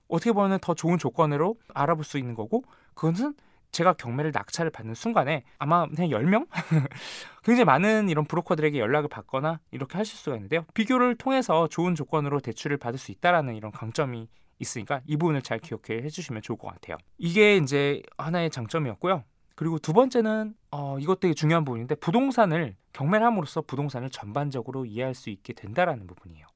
어떻게 0.10 0.34
보면 0.34 0.60
더 0.60 0.76
좋은 0.76 0.98
조건으로 0.98 1.56
알아볼 1.74 2.04
수 2.04 2.18
있는 2.18 2.36
거고 2.36 2.64
그것은 2.96 3.34
제가 3.76 3.92
경매를 3.94 4.32
낙찰을 4.34 4.72
받는 4.72 4.96
순간에 4.96 5.44
아마 5.60 5.86
그냥 5.86 6.10
10명? 6.10 6.48
굉장히 7.44 7.66
많은 7.66 8.08
이런 8.08 8.24
브로커들에게 8.24 8.80
연락을 8.80 9.10
받거나 9.10 9.60
이렇게 9.72 9.98
하실 9.98 10.18
수가 10.18 10.38
있는데요. 10.38 10.66
비교를 10.74 11.16
통해서 11.16 11.68
좋은 11.68 11.94
조건으로 11.94 12.40
대출을 12.40 12.78
받을 12.78 12.98
수 12.98 13.12
있다라는 13.12 13.56
이런 13.56 13.74
강점이 13.74 14.30
있으니까 14.60 15.02
이 15.06 15.18
부분을 15.18 15.42
잘 15.42 15.60
기억해 15.60 16.08
주시면 16.08 16.42
좋을 16.42 16.58
것 16.58 16.70
같아요. 16.70 16.96
이게 17.18 17.58
이제 17.58 18.02
하나의 18.18 18.50
장점이었고요. 18.50 19.26
그리고 19.56 19.78
두 19.78 19.92
번째는 19.92 20.54
어, 20.72 20.98
이것 21.00 21.20
되게 21.20 21.34
중요한 21.34 21.66
부분인데 21.66 21.96
부동산을 21.96 22.78
경매를 22.94 23.26
함으로써 23.26 23.62
부동산을 23.62 24.10
전반적으로 24.10 24.86
이해할 24.86 25.14
수 25.14 25.30
있게 25.30 25.52
된다라는 25.52 26.08
부분이에요. 26.08 26.48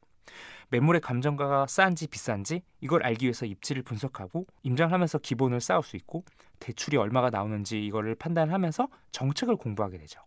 매물의 0.69 1.01
감정가가 1.01 1.65
싼지 1.67 2.07
비싼지 2.07 2.61
이걸 2.79 3.03
알기 3.03 3.25
위해서 3.25 3.45
입지를 3.45 3.83
분석하고 3.83 4.45
임장하면서 4.63 5.17
기본을 5.19 5.61
쌓을 5.61 5.83
수 5.83 5.97
있고 5.97 6.23
대출이 6.59 6.97
얼마가 6.97 7.29
나오는지 7.29 7.85
이거를 7.85 8.15
판단하면서 8.15 8.87
정책을 9.11 9.55
공부하게 9.55 9.97
되죠. 9.97 10.21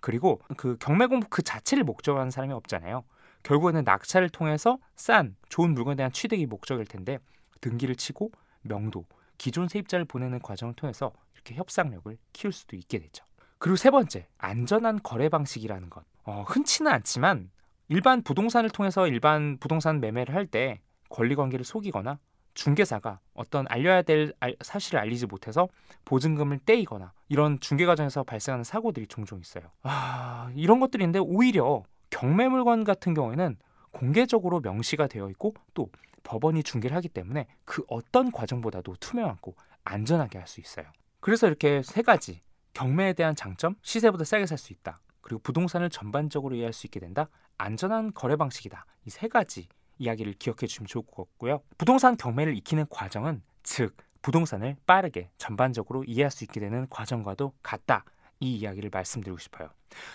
그리고 0.00 0.40
그 0.56 0.76
경매 0.78 1.06
공부 1.06 1.26
그 1.28 1.42
자체를 1.42 1.84
목적으로 1.84 2.20
하는 2.20 2.30
사람이 2.30 2.52
없잖아요. 2.54 3.04
결국에는 3.42 3.84
낙찰을 3.84 4.30
통해서 4.30 4.78
싼 4.96 5.36
좋은 5.48 5.74
물건에 5.74 5.96
대한 5.96 6.12
취득이 6.12 6.46
목적일 6.46 6.86
텐데 6.86 7.18
등기를 7.60 7.96
치고 7.96 8.30
명도 8.62 9.04
기존 9.36 9.68
세입자를 9.68 10.06
보내는 10.06 10.38
과정을 10.38 10.74
통해서 10.74 11.12
이렇게 11.34 11.54
협상력을 11.54 12.16
키울 12.32 12.52
수도 12.52 12.76
있게 12.76 12.98
되죠. 12.98 13.24
그리고 13.58 13.76
세 13.76 13.90
번째 13.90 14.26
안전한 14.38 15.00
거래 15.02 15.28
방식이라는 15.28 15.90
것 15.90 16.04
어, 16.24 16.44
흔치는 16.48 16.90
않지만 16.90 17.50
일반 17.88 18.22
부동산을 18.22 18.70
통해서 18.70 19.06
일반 19.06 19.58
부동산 19.58 20.00
매매를 20.00 20.34
할 20.34 20.46
때 20.46 20.80
권리 21.10 21.34
관계를 21.34 21.64
속이거나 21.64 22.18
중개사가 22.54 23.20
어떤 23.34 23.66
알려야 23.68 24.02
될 24.02 24.32
사실을 24.62 25.00
알리지 25.00 25.26
못해서 25.26 25.68
보증금을 26.04 26.60
떼이거나 26.64 27.12
이런 27.28 27.58
중개 27.60 27.84
과정에서 27.86 28.22
발생하는 28.24 28.64
사고들이 28.64 29.06
종종 29.06 29.40
있어요. 29.40 29.64
아, 29.82 30.50
이런 30.54 30.80
것들인데 30.80 31.18
오히려 31.18 31.82
경매 32.10 32.48
물건 32.48 32.84
같은 32.84 33.12
경우에는 33.14 33.56
공개적으로 33.90 34.60
명시가 34.60 35.06
되어 35.08 35.28
있고 35.30 35.54
또 35.74 35.90
법원이 36.22 36.62
중개를 36.62 36.96
하기 36.96 37.08
때문에 37.08 37.46
그 37.64 37.84
어떤 37.88 38.30
과정보다도 38.32 38.96
투명하고 39.00 39.54
안전하게 39.84 40.38
할 40.38 40.46
수 40.46 40.60
있어요. 40.60 40.86
그래서 41.20 41.46
이렇게 41.46 41.82
세 41.82 42.02
가지 42.02 42.40
경매에 42.72 43.12
대한 43.12 43.34
장점, 43.36 43.74
시세보다 43.82 44.24
싸게 44.24 44.46
살 44.46 44.58
수 44.58 44.72
있다. 44.72 45.00
그리고 45.20 45.40
부동산을 45.42 45.90
전반적으로 45.90 46.54
이해할 46.54 46.72
수 46.72 46.86
있게 46.86 47.00
된다. 47.00 47.28
안전한 47.58 48.12
거래 48.14 48.36
방식이다. 48.36 48.84
이 49.06 49.10
세 49.10 49.28
가지 49.28 49.68
이야기를 49.98 50.34
기억해 50.34 50.66
주시면 50.66 50.86
좋을 50.86 51.04
것 51.06 51.28
같고요. 51.28 51.60
부동산 51.78 52.16
경매를 52.16 52.56
익히는 52.56 52.86
과정은 52.90 53.42
즉 53.62 53.96
부동산을 54.22 54.76
빠르게 54.86 55.30
전반적으로 55.38 56.04
이해할 56.04 56.30
수 56.30 56.44
있게 56.44 56.60
되는 56.60 56.86
과정과도 56.88 57.52
같다. 57.62 58.04
이 58.40 58.56
이야기를 58.56 58.90
말씀드리고 58.92 59.38
싶어요. 59.38 59.68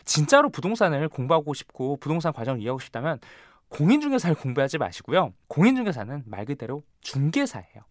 진짜로 0.04 0.50
부동산을 0.50 1.08
공부하고 1.10 1.54
싶고 1.54 1.98
부동산 1.98 2.34
과정을 2.34 2.60
이해하고 2.62 2.80
싶다면 2.80 3.20
공인중개사를 3.70 4.36
공부하지 4.36 4.78
마시고요. 4.80 5.34
공인중개사는 5.48 6.24
말 6.26 6.46
그대로 6.46 6.84
중개사예요. 7.02 7.84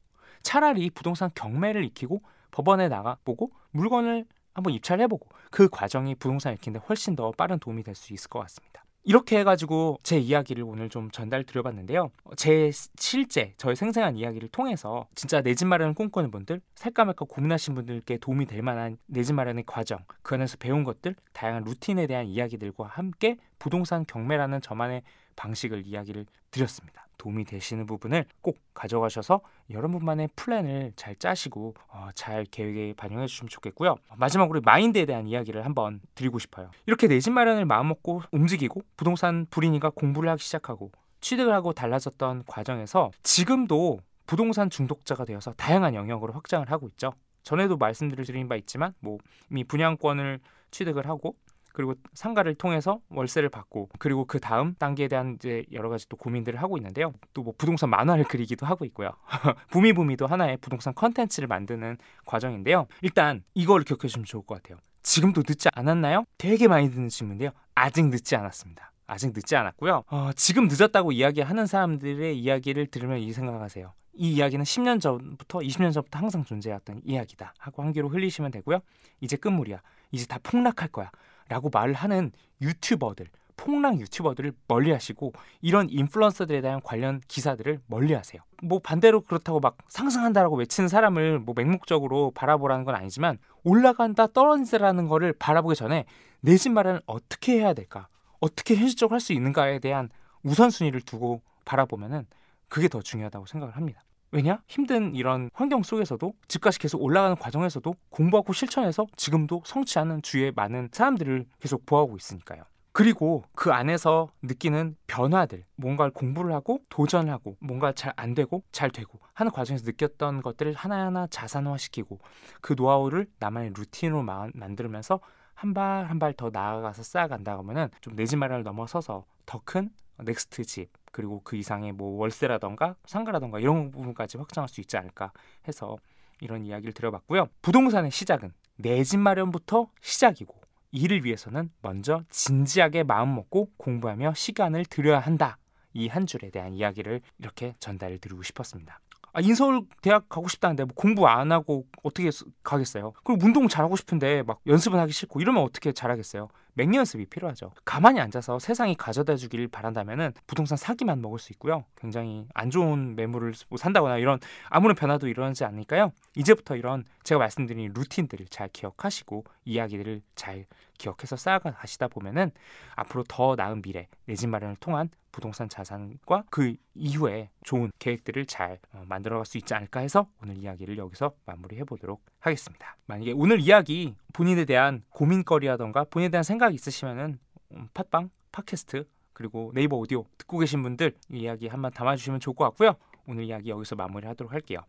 차라리 0.43 0.91
부동산 0.91 1.31
경매를 1.35 1.85
익히고 1.85 2.23
법원에 2.51 2.89
나가보고 2.89 3.53
물건을 3.71 4.27
한번 4.55 4.73
입찰해보고 4.73 5.29
그 5.51 5.69
과정이 5.69 6.15
부동산 6.17 6.53
익히는데 6.55 6.85
훨씬 6.89 7.15
더 7.15 7.31
빠른 7.31 7.59
도움이 7.59 7.85
될 7.85 7.95
수 7.95 8.13
있을 8.13 8.29
것 8.29 8.41
같습니다. 8.41 8.85
이렇게 9.05 9.39
해가지고 9.39 9.99
제 10.03 10.19
이야기를 10.19 10.63
오늘 10.65 10.91
좀 10.91 11.11
전달 11.11 11.43
드려봤는데요. 11.45 12.11
제 12.37 12.71
실제 12.99 13.55
저의 13.57 13.75
생생한 13.75 14.17
이야기를 14.17 14.49
통해서 14.51 15.09
진짜 15.15 15.41
내 15.41 15.55
집 15.55 15.67
마련을 15.67 15.95
꿈꾸는 15.95 16.31
분들, 16.31 16.61
살까 16.75 17.07
말까 17.07 17.25
고민하신 17.27 17.75
분들께 17.75 18.19
도움이 18.19 18.47
될 18.47 18.61
만한 18.63 18.99
내 19.07 19.23
집 19.23 19.33
마련의 19.35 19.65
과정, 19.67 19.99
그 20.23 20.35
안에서 20.35 20.59
배운 20.59 20.85
것들, 20.85 21.17
다양한 21.33 21.65
루틴에 21.65 22.07
대한 22.07 22.27
이야기들과 22.27 22.85
함께 22.87 23.39
부동산 23.59 24.05
경매라는 24.07 24.61
저만의 24.61 25.03
방식을 25.37 25.87
이야기를 25.87 26.27
드렸습니다. 26.51 27.08
도움이 27.19 27.45
되시는 27.45 27.87
부분을 27.87 28.25
꼭 28.41 28.59
가져가셔서 28.75 29.41
여러분만의 29.71 30.31
플랜을 30.37 30.93
잘 30.97 31.15
짜시고 31.17 31.75
어, 31.89 32.09
잘 32.15 32.45
계획에 32.45 32.95
반영해 32.97 33.27
주시면 33.27 33.49
좋겠고요. 33.51 33.97
마지막으로 34.17 34.61
마인드에 34.65 35.05
대한 35.05 35.27
이야기를 35.27 35.65
한번 35.65 36.01
드리고 36.15 36.39
싶어요. 36.39 36.71
이렇게 36.87 37.07
내 37.07 37.19
집 37.21 37.33
마련을 37.33 37.65
마음먹고 37.67 38.23
움직이고 38.31 38.81
부동산 38.97 39.47
부린이가 39.51 39.91
공부를 39.91 40.31
하기 40.31 40.43
시작하고 40.43 40.93
취득을 41.21 41.53
하고 41.53 41.73
달라졌던 41.73 42.45
과정에서 42.47 43.11
지금도 43.25 43.99
부동산 44.27 44.71
중독자가 44.71 45.25
되어서 45.25 45.53
다양한 45.55 45.95
영역으로 45.95 46.33
확장을 46.33 46.71
하고 46.71 46.87
있죠. 46.89 47.13
전에도 47.43 47.77
말씀드린 47.77 48.47
바 48.49 48.57
있지만 48.57 48.95
뭐 49.01 49.19
이미 49.51 49.65
분양권을 49.65 50.39
취득을 50.71 51.09
하고 51.09 51.35
그리고 51.79 51.95
상가를 52.13 52.57
통해서 52.57 52.99
월세를 53.09 53.51
받고 53.51 53.91
그리고 54.01 54.25
그 54.25 54.41
다음 54.41 54.75
단계에 54.75 55.07
대한 55.07 55.35
이제 55.37 55.65
여러 55.71 55.89
가지 55.89 56.09
또 56.09 56.17
고민들을 56.17 56.61
하고 56.61 56.77
있는데요. 56.77 57.13
또 57.33 57.43
뭐 57.43 57.55
부동산 57.57 57.89
만화를 57.91 58.25
그리기도 58.27 58.67
하고 58.67 58.85
있고요. 58.87 59.11
부미부미도 59.71 60.27
하나의 60.27 60.57
부동산 60.57 60.93
컨텐츠를 60.93 61.47
만드는 61.47 61.97
과정인데요. 62.27 62.89
일단 63.01 63.45
이걸 63.55 63.85
기억해 63.85 64.09
주시면 64.09 64.25
좋을 64.25 64.45
것 64.45 64.61
같아요. 64.61 64.81
지금도 65.05 65.45
늦지 65.47 65.69
않았나요? 65.73 66.25
되게 66.37 66.67
많이 66.67 66.91
듣는 66.91 67.09
질문인데요. 67.11 67.51
아직 67.77 68.07
늦지 68.09 68.35
않았습니다. 68.35 68.91
아직 69.07 69.29
늦지 69.33 69.55
않았고요. 69.55 70.03
어, 70.09 70.31
지금 70.35 70.67
늦었다고 70.67 71.13
이야기하는 71.13 71.67
사람들의 71.67 72.37
이야기를 72.37 72.89
들으면 72.89 73.19
이 73.21 73.33
생각하세요. 73.33 73.93
이 74.15 74.33
이야기는 74.33 74.65
10년 74.65 75.01
전부터 75.01 75.61
20년 75.61 75.93
전부터 75.93 76.19
항상 76.19 76.43
존재했던 76.45 77.03
이야기다 77.05 77.55
하고 77.57 77.85
한 77.85 77.93
귀로 77.93 78.09
흘리시면 78.09 78.51
되고요. 78.51 78.81
이제 79.21 79.37
끝물이야. 79.37 79.81
이제 80.11 80.27
다 80.27 80.41
폭락할 80.43 80.89
거야. 80.89 81.13
라고 81.49 81.71
말을 81.73 81.95
하는 81.95 82.33
유튜버들 82.61 83.27
폭락 83.57 83.99
유튜버들을 84.01 84.53
멀리 84.69 84.93
하시고 84.93 85.33
이런 85.61 85.91
인플루언서들에 85.91 86.61
대한 86.61 86.81
관련 86.83 87.21
기사들을 87.27 87.81
멀리 87.87 88.15
하세요. 88.15 88.41
뭐 88.63 88.79
반대로 88.79 89.21
그렇다고 89.21 89.59
막 89.59 89.77
상승한다라고 89.89 90.57
외치는 90.57 90.89
사람을 90.89 91.41
뭐 91.41 91.55
맹목적으로 91.57 92.31
바라보라는 92.33 92.85
건 92.85 92.95
아니지만 92.95 93.39
올라간다 93.65 94.29
떨어진다라는 94.29 95.09
거를 95.09 95.33
바라보기 95.33 95.75
전에 95.75 96.05
내 96.41 96.57
집 96.57 96.71
마련을 96.71 97.03
어떻게 97.07 97.59
해야 97.59 97.73
될까, 97.73 98.07
어떻게 98.39 98.77
현실적으로 98.77 99.15
할 99.15 99.21
수 99.21 99.33
있는가에 99.33 99.81
대한 99.81 100.09
우선순위를 100.45 101.01
두고 101.01 101.43
바라보면은 101.65 102.27
그게 102.69 102.87
더 102.87 103.03
중요하다고 103.03 103.47
생각을 103.47 103.75
합니다. 103.75 104.03
왜냐? 104.31 104.63
힘든 104.69 105.15
이런 105.15 105.51
환경 105.55 105.83
속에서도 105.83 106.35
집값이 106.49 106.79
계속 106.79 107.03
올라가는 107.03 107.35
과정에서도 107.37 107.95
공부하고 108.11 108.53
실천해서 108.53 109.07
지금도 109.17 109.63
성취하는 109.65 110.21
주위에 110.23 110.53
많은 110.55 110.91
사람들을 110.93 111.47
계속 111.61 111.87
보호하고 111.87 112.17
있으니까요. 112.17 112.63
그리고 112.93 113.45
그 113.55 113.73
안에서 113.73 114.29
느끼는 114.43 114.97
변화들, 115.07 115.65
뭔가를 115.77 116.11
공부를 116.13 116.53
하고 116.53 116.81
도전하고 116.89 117.57
뭔가 117.61 117.93
잘 117.93 118.13
안 118.17 118.35
되고 118.35 118.65
잘 118.73 118.91
되고 118.91 119.19
하는 119.35 119.53
과정에서 119.53 119.85
느꼈던 119.87 120.43
것들을 120.43 120.73
하나하나 120.75 121.27
자산화시키고 121.29 122.19
그 122.61 122.75
노하우를 122.77 123.29
나만의 123.39 123.73
루틴으로 123.77 124.23
만들면서 124.55 125.21
한 125.55 125.75
발 125.75 126.07
한 126.09 126.19
발 126.19 126.33
더 126.35 126.51
나아가서 126.53 127.03
쌓아간다 127.03 127.57
하면은 127.59 127.89
좀 128.01 128.15
내 128.17 128.27
집 128.27 128.37
마련을 128.37 128.63
넘어서서 128.65 129.25
더 129.47 129.61
큰 129.65 129.91
next 130.19 130.65
집 130.65 130.91
그리고 131.19 131.41
그 131.43 131.57
이상의 131.57 131.91
뭐 131.91 132.17
월세라던가 132.21 132.95
상가라던가 133.05 133.59
이런 133.59 133.91
부분까지 133.91 134.39
확장할 134.39 134.69
수 134.69 134.81
있지 134.81 134.97
않을까 134.97 135.33
해서 135.67 135.97
이런 136.41 136.65
이야기를 136.65 136.93
드려봤고요. 136.93 137.49
부동산의 137.61 138.13
시작은 138.13 138.53
내 138.77 139.03
집 139.03 139.19
마련부터 139.19 139.89
시작이고 140.01 140.55
이를 140.93 141.25
위해서는 141.25 141.73
먼저 141.83 142.23
진지하게 142.31 143.03
마음 143.03 143.35
먹고 143.35 143.73
공부하며 143.79 144.35
시간을 144.35 144.85
들여야 144.85 145.19
한다. 145.19 145.59
이 145.93 146.07
한 146.07 146.25
줄에 146.25 146.51
대한 146.51 146.73
이야기를 146.73 147.21
이렇게 147.39 147.75
전달을 147.81 148.19
드리고 148.19 148.45
싶었습니다. 148.45 149.01
아, 149.33 149.41
인서울 149.41 149.83
대학 150.03 150.29
가고 150.29 150.47
싶다는데 150.47 150.85
뭐 150.85 150.93
공부 150.95 151.27
안 151.27 151.51
하고 151.51 151.85
어떻게 152.05 152.31
가겠어요? 152.63 153.13
그리고 153.25 153.45
운동 153.45 153.67
잘하고 153.67 153.97
싶은데 153.97 154.45
막 154.45 154.61
연습은 154.69 155.01
하기 155.01 155.13
싫고 155.13 155.41
이러면 155.41 155.65
어떻게 155.65 155.91
잘하겠어요? 155.93 156.49
맹리 156.79 156.97
연습이 156.97 157.27
필요하죠. 157.27 157.73
가만히 157.85 158.21
앉아서 158.21 158.61
세상이 158.61 158.95
가져다 158.95 159.35
주길 159.35 159.67
바란다면은 159.67 160.33
부동산 160.47 160.79
사기만 160.79 161.21
먹을 161.21 161.41
수 161.41 161.53
있고요. 161.53 161.85
굉장히 161.97 162.47
안 162.55 162.71
좋은 162.71 163.17
매물을 163.17 163.53
뭐 163.69 163.77
산다거나 163.77 164.19
이런 164.19 164.39
아무런 164.69 164.95
변화도 164.95 165.27
일어나지 165.27 165.65
않으니까요. 165.65 166.13
이제부터 166.37 166.77
이런 166.77 167.05
제가 167.25 167.41
말씀드린 167.41 167.91
루틴들을 167.93 168.47
잘 168.51 168.69
기억하시고 168.69 169.43
이야기들을 169.65 170.23
잘 170.37 170.67
기억해서 170.99 171.35
쌓아가 171.35 171.73
가시다 171.73 172.07
보면은 172.07 172.53
앞으로 172.95 173.25
더 173.27 173.57
나은 173.57 173.83
미래 173.83 174.07
내 174.27 174.35
집 174.35 174.49
마련을 174.49 174.77
통한 174.77 175.11
부동산 175.33 175.69
자산과 175.69 176.45
그 176.51 176.75
이후에 176.95 177.51
좋은 177.65 177.91
계획들을 177.99 178.47
잘 178.47 178.79
어, 178.93 179.05
만들어갈 179.09 179.45
수 179.47 179.59
있지 179.59 179.75
않을까 179.75 180.01
해서 180.01 180.29
오늘 180.43 180.57
이야기를 180.57 180.97
여기서 180.97 181.33
마무리해 181.45 181.85
보도록 181.85 182.25
하겠습니다. 182.49 182.97
만약에 183.07 183.33
오늘 183.33 183.61
이야기 183.61 184.15
본인에 184.33 184.65
대한 184.65 185.03
고민거리라던가 185.11 186.05
본인에 186.05 186.31
대한 186.31 186.43
생각이 186.43 186.75
있으시면은 186.75 187.39
음, 187.73 187.89
팟빵, 187.95 188.31
팟캐스트 188.53 189.05
그리고 189.33 189.71
네이버 189.75 189.97
오디오 189.97 190.25
듣고 190.37 190.59
계신 190.59 190.83
분들 190.83 191.15
이 191.31 191.41
이야기 191.41 191.69
한번 191.69 191.93
담아주시면 191.93 192.41
좋을 192.41 192.57
것 192.57 192.65
같고요. 192.65 192.95
오늘 193.27 193.45
이야기 193.45 193.71
여기서 193.71 193.95
마무리하도록 193.95 194.53
할게요. 194.53 194.81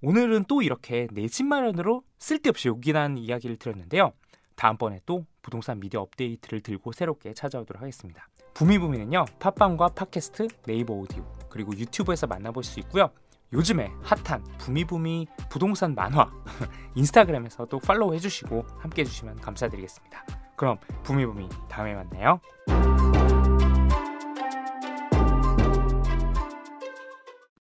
오늘은 0.00 0.44
또 0.48 0.62
이렇게 0.62 1.06
내 1.12 1.26
집 1.28 1.44
마련으로 1.44 2.02
쓸데없이 2.18 2.68
요긴한 2.68 3.18
이야기를 3.18 3.56
드렸는데요. 3.56 4.12
다음번에 4.56 5.00
또 5.06 5.26
부동산 5.42 5.80
미디어 5.80 6.00
업데이트를 6.00 6.60
들고 6.60 6.92
새롭게 6.92 7.34
찾아오도록 7.34 7.80
하겠습니다. 7.82 8.28
부미부미는요 8.54 9.24
팟빵과 9.38 9.88
팟캐스트, 9.88 10.48
네이버 10.66 10.94
오디오 10.94 11.24
그리고 11.48 11.72
유튜브에서 11.76 12.26
만나볼 12.26 12.62
수 12.64 12.80
있고요. 12.80 13.10
요즘에 13.52 13.92
핫한 14.02 14.44
부미부미 14.58 15.26
부동산 15.48 15.94
만화 15.94 16.30
인스타그램에서도 16.94 17.78
팔로우 17.80 18.14
해주시고 18.14 18.64
함께 18.78 19.02
해주시면 19.02 19.40
감사드리겠습니다. 19.40 20.24
그럼 20.56 20.78
부미부미 21.02 21.48
다음에 21.68 21.94
만나요. 21.94 22.40